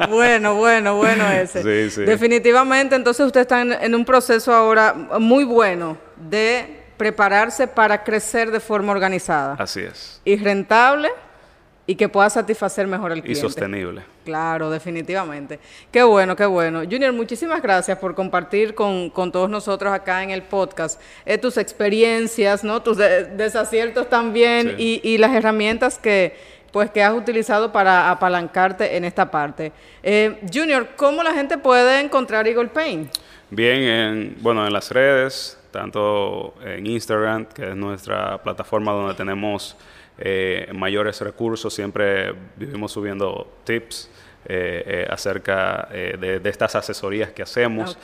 bueno, 0.10 0.56
bueno, 0.56 0.96
bueno 0.96 1.30
ese. 1.30 1.62
Definitivamente, 2.04 2.96
entonces 2.96 3.24
usted 3.24 3.42
está 3.42 3.62
en 3.62 3.94
un 3.94 4.06
proceso 4.06 4.52
ahora 4.52 4.96
muy 5.20 5.44
bueno 5.44 6.00
de 6.16 6.82
prepararse 6.98 7.68
para 7.68 8.04
crecer 8.04 8.50
de 8.50 8.60
forma 8.60 8.92
organizada. 8.92 9.56
Así 9.60 9.82
es. 9.82 10.20
Y 10.26 10.36
rentable 10.38 11.12
y 11.90 11.96
que 11.96 12.10
pueda 12.10 12.30
satisfacer 12.30 12.86
mejor 12.86 13.14
al 13.14 13.22
cliente. 13.22 13.40
Y 13.40 13.42
sostenible. 13.42 14.04
Claro, 14.26 14.70
definitivamente. 14.70 15.58
Qué 15.90 16.04
bueno, 16.04 16.36
qué 16.36 16.46
bueno. 16.46 16.82
Junior, 16.84 17.14
muchísimas 17.14 17.62
gracias 17.62 17.98
por 17.98 18.14
compartir 18.14 18.76
con, 18.76 19.10
todos 19.32 19.50
nosotros 19.50 19.94
acá 19.94 20.22
en 20.22 20.32
el 20.32 20.44
podcast 20.44 21.02
eh, 21.26 21.38
tus 21.38 21.58
experiencias, 21.58 22.66
¿no? 22.66 22.84
tus 22.84 22.98
desaciertos 22.98 24.10
también 24.10 24.76
y, 24.78 25.18
las 25.18 25.34
herramientas 25.34 25.98
que, 25.98 26.36
pues, 26.74 26.92
que 26.92 27.02
has 27.02 27.16
utilizado 27.16 27.72
para 27.72 28.12
apalancarte 28.12 28.98
en 28.98 29.06
esta 29.06 29.32
parte. 29.32 29.72
Eh, 30.04 30.42
Junior, 30.54 30.90
¿cómo 30.98 31.24
la 31.24 31.34
gente 31.34 31.58
puede 31.58 32.02
encontrar 32.02 32.48
Eagle 32.48 32.68
Paint? 32.68 33.10
Bien, 33.50 33.82
en, 33.82 34.38
bueno, 34.42 34.68
en 34.68 34.74
las 34.74 34.92
redes, 34.92 35.58
tanto 35.72 36.54
en 36.66 36.86
Instagram, 36.86 37.46
que 37.46 37.70
es 37.70 37.76
nuestra 37.78 38.44
plataforma 38.44 38.92
donde 38.92 39.14
tenemos 39.14 39.78
eh, 40.20 40.70
mayores 40.74 41.22
recursos, 41.22 41.74
siempre 41.74 42.34
vivimos 42.56 42.92
subiendo 42.92 43.60
tips. 43.64 44.10
Eh, 44.50 44.84
eh, 44.86 45.08
acerca 45.10 45.90
de, 45.92 46.40
estas 46.46 46.74
asesorías 46.74 47.32
que 47.32 47.44
hacemos. 47.44 47.98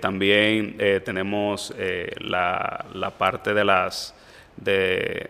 también 0.00 0.76
tenemos 1.04 1.74
la, 2.20 2.86
la, 2.94 3.10
parte 3.18 3.52
de 3.52 3.64
las 3.64 4.14
de, 4.56 5.28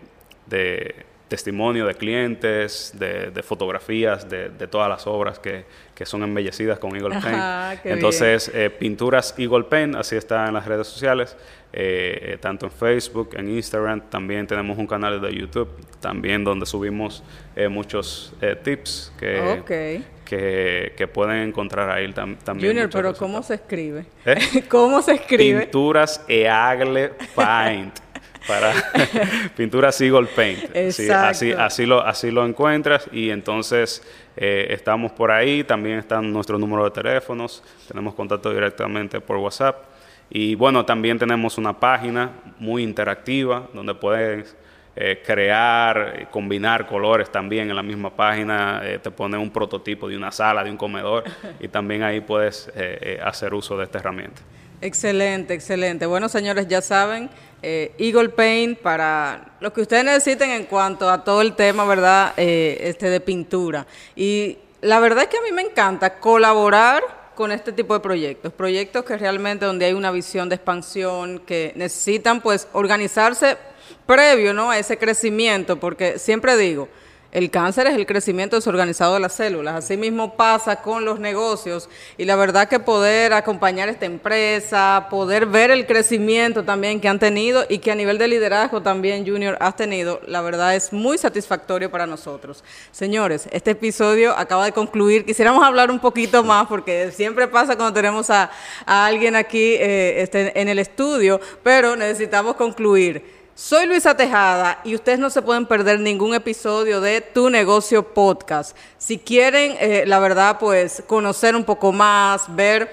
testimonio 1.29 1.87
de 1.87 1.94
clientes, 1.94 2.92
de, 2.98 3.42
fotografías 3.42 4.29
de, 4.29 4.50
todas 4.66 4.90
las 4.90 5.07
obras 5.07 5.38
que, 5.38 5.64
son 6.05 6.22
embellecidas 6.22 6.79
con 6.79 6.94
Eagle 6.94 7.18
Paint. 7.18 7.87
Entonces, 7.87 8.53
pinturas 8.79 9.35
Eagle 9.38 9.64
Paint, 9.64 9.94
así 9.94 10.16
está 10.16 10.48
en 10.48 10.53
las 10.53 10.66
redes 10.66 10.87
sociales. 10.87 11.35
Eh, 11.73 12.37
tanto 12.41 12.67
en 12.67 12.73
Facebook, 12.73 13.31
en 13.35 13.49
Instagram, 13.49 14.01
también 14.11 14.45
tenemos 14.45 14.77
un 14.77 14.89
canal 14.89 15.21
de 15.21 15.33
YouTube, 15.33 15.69
también 16.01 16.43
donde 16.43 16.67
subimos 16.67 17.23
eh, 17.55 17.69
muchos 17.69 18.33
eh, 18.41 18.57
tips 18.61 19.13
que, 19.17 20.03
que, 20.27 21.07
pueden 21.07 21.49
encontrar 21.49 21.89
ahí 21.91 22.13
también. 22.13 22.73
Junior, 22.73 22.91
pero 22.91 23.15
¿cómo 23.15 23.41
se 23.45 23.55
escribe? 23.55 24.05
¿Cómo 24.69 25.01
se 25.01 25.13
escribe? 25.15 25.61
Pinturas 25.61 26.25
Eagle 26.27 27.13
Paint. 27.37 28.01
para 28.49 28.73
pinturas 29.57 30.01
Eagle 30.01 30.27
Paint. 30.27 30.77
así, 31.13 31.53
así, 31.53 31.87
lo, 31.87 32.05
así 32.05 32.33
lo 32.33 32.45
encuentras 32.45 33.09
y 33.13 33.31
entonces 33.31 34.03
estamos 34.35 35.13
por 35.13 35.31
ahí. 35.31 35.63
También 35.63 36.01
están 36.01 36.33
nuestro 36.33 36.59
número 36.59 36.83
de 36.83 36.91
teléfonos. 36.91 37.63
Tenemos 37.87 38.15
contacto 38.15 38.53
directamente 38.53 39.21
por 39.21 39.37
WhatsApp. 39.37 39.89
Y 40.31 40.55
bueno, 40.55 40.87
también 40.87 41.19
tenemos 41.19 41.59
una 41.59 41.79
página 41.79 42.31
muy 42.59 42.85
interactiva 42.85 43.69
donde 43.75 43.95
puedes 43.95 44.57
eh, 44.97 45.23
crear, 45.25 46.29
combinar 46.31 46.87
colores 46.87 47.31
también 47.31 47.71
en 47.71 47.77
la 47.77 47.83
misma 47.83 48.14
página, 48.14 48.81
eh, 48.85 48.99
te 48.99 49.11
pone 49.11 49.38
un 49.38 49.51
prototipo 49.51 50.09
de 50.09 50.16
una 50.16 50.31
sala, 50.31 50.62
de 50.62 50.71
un 50.71 50.77
comedor 50.77 51.25
y 51.59 51.69
también 51.69 52.03
ahí 52.03 52.21
puedes 52.21 52.71
eh, 52.75 53.21
hacer 53.23 53.55
uso 53.55 53.77
de 53.77 53.85
esta 53.85 53.99
herramienta. 53.99 54.43
Excelente, 54.81 55.55
excelente. 55.55 56.07
Bueno, 56.07 56.29
señores, 56.29 56.66
ya 56.66 56.81
saben, 56.81 57.29
Eagle 57.62 58.31
Paint 58.31 58.79
para 58.79 59.53
lo 59.61 59.73
que 59.73 59.83
ustedes 59.83 60.05
necesiten 60.05 60.51
en 60.51 60.64
cuanto 60.64 61.09
a 61.11 61.23
todo 61.23 61.43
el 61.43 61.55
tema, 61.55 61.85
¿verdad? 61.85 62.33
este 62.37 63.11
de 63.11 63.21
pintura. 63.21 63.87
Y 64.16 64.57
la 64.81 64.99
verdad 65.01 65.25
es 65.25 65.29
que 65.29 65.37
a 65.37 65.43
mí 65.43 65.53
me 65.53 65.62
encanta 65.62 66.19
colaborar 66.19 67.20
con 67.40 67.53
este 67.53 67.72
tipo 67.72 67.94
de 67.94 68.00
proyectos, 68.00 68.53
proyectos 68.53 69.03
que 69.03 69.16
realmente 69.16 69.64
donde 69.64 69.87
hay 69.87 69.94
una 69.94 70.11
visión 70.11 70.50
de 70.50 70.57
expansión, 70.57 71.38
que 71.38 71.72
necesitan 71.74 72.42
pues 72.42 72.68
organizarse 72.74 73.57
previo 74.05 74.53
¿no? 74.53 74.70
a 74.70 74.79
ese 74.79 74.98
crecimiento, 74.98 75.81
porque 75.81 76.18
siempre 76.18 76.55
digo, 76.59 76.90
el 77.33 77.51
cáncer 77.51 77.87
es 77.87 77.95
el 77.95 78.07
crecimiento 78.07 78.57
desorganizado 78.57 79.14
de 79.14 79.21
las 79.21 79.35
células. 79.35 79.77
Así 79.77 79.97
mismo 79.97 80.35
pasa 80.35 80.83
con 80.83 81.05
los 81.05 81.21
negocios. 81.21 81.88
Y 82.19 82.25
la 82.25 82.35
verdad 82.35 82.69
que 82.69 82.81
poder 82.81 83.33
acompañar 83.33 83.88
esta 83.88 84.07
empresa, 84.07 85.07
poder 85.11 85.47
ver 85.47 85.71
el 85.71 85.87
crecimiento 85.87 86.64
también 86.64 87.01
que 87.01 87.09
han 87.09 87.21
tenido 87.21 87.64
y 87.69 87.79
que 87.79 87.93
a 87.93 87.95
nivel 87.95 88.19
de 88.19 88.29
liderazgo 88.29 88.83
también 88.83 89.27
Junior 89.27 89.57
has 89.61 89.77
tenido, 89.77 90.21
la 90.27 90.40
verdad 90.40 90.75
es 90.75 90.93
muy 90.93 91.19
satisfactorio 91.19 91.90
para 91.90 92.07
nosotros. 92.07 92.64
Señores, 92.90 93.49
este 93.53 93.73
episodio 93.73 94.37
acaba 94.37 94.64
de 94.64 94.73
concluir. 94.73 95.25
Quisiéramos 95.25 95.62
hablar 95.62 95.90
un 95.90 96.01
poquito 96.01 96.43
más 96.43 96.66
porque 96.66 97.12
siempre 97.12 97.47
pasa 97.47 97.77
cuando 97.77 97.95
tenemos 97.95 98.29
a, 98.31 98.51
alguien 98.87 99.37
aquí 99.37 99.75
eh, 99.75 100.23
este, 100.23 100.59
en 100.61 100.69
el 100.69 100.79
estudio, 100.79 101.40
pero 101.62 101.95
necesitamos 101.95 102.57
concluir. 102.57 103.39
Soy 103.62 103.85
Luisa 103.85 104.16
Tejada 104.16 104.81
y 104.85 104.94
ustedes 104.94 105.18
no 105.18 105.29
se 105.29 105.42
pueden 105.42 105.66
perder 105.66 106.01
ningún 106.01 106.33
episodio 106.33 107.03
de 107.03 107.20
Tu 107.20 107.51
Negocio 107.51 108.14
Podcast. 108.14 108.75
Si 108.96 109.18
quieren, 109.18 109.77
eh, 109.79 110.05
la 110.07 110.18
verdad, 110.18 110.57
pues 110.59 111.03
conocer 111.07 111.55
un 111.55 111.64
poco 111.64 111.92
más, 111.92 112.44
ver 112.57 112.90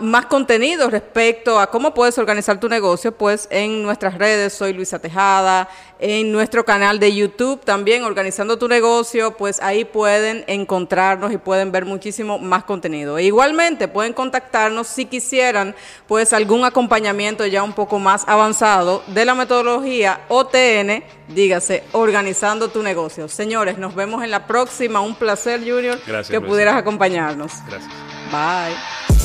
más 0.00 0.26
contenido 0.26 0.90
respecto 0.90 1.60
a 1.60 1.70
cómo 1.70 1.94
puedes 1.94 2.18
organizar 2.18 2.58
tu 2.58 2.68
negocio, 2.68 3.12
pues 3.12 3.46
en 3.50 3.82
nuestras 3.82 4.14
redes, 4.18 4.52
soy 4.52 4.72
Luisa 4.72 4.98
Tejada, 4.98 5.68
en 6.00 6.32
nuestro 6.32 6.64
canal 6.64 6.98
de 6.98 7.14
YouTube 7.14 7.64
también, 7.64 8.02
Organizando 8.04 8.58
tu 8.58 8.68
negocio, 8.68 9.36
pues 9.36 9.60
ahí 9.60 9.84
pueden 9.84 10.44
encontrarnos 10.46 11.32
y 11.32 11.38
pueden 11.38 11.70
ver 11.70 11.84
muchísimo 11.84 12.38
más 12.38 12.64
contenido. 12.64 13.18
E 13.18 13.24
igualmente 13.24 13.88
pueden 13.88 14.12
contactarnos 14.12 14.86
si 14.86 15.06
quisieran, 15.06 15.74
pues 16.06 16.32
algún 16.32 16.64
acompañamiento 16.64 17.46
ya 17.46 17.62
un 17.62 17.72
poco 17.72 17.98
más 17.98 18.24
avanzado 18.26 19.02
de 19.08 19.24
la 19.24 19.34
metodología 19.34 20.20
OTN, 20.28 21.04
dígase, 21.28 21.84
Organizando 21.92 22.68
tu 22.68 22.82
negocio. 22.82 23.28
Señores, 23.28 23.78
nos 23.78 23.94
vemos 23.94 24.24
en 24.24 24.30
la 24.30 24.46
próxima. 24.46 25.00
Un 25.00 25.14
placer, 25.14 25.60
Junior, 25.60 25.98
que 26.28 26.40
pudieras 26.40 26.76
acompañarnos. 26.76 27.52
Gracias. 27.66 27.92
Bye. 28.30 29.17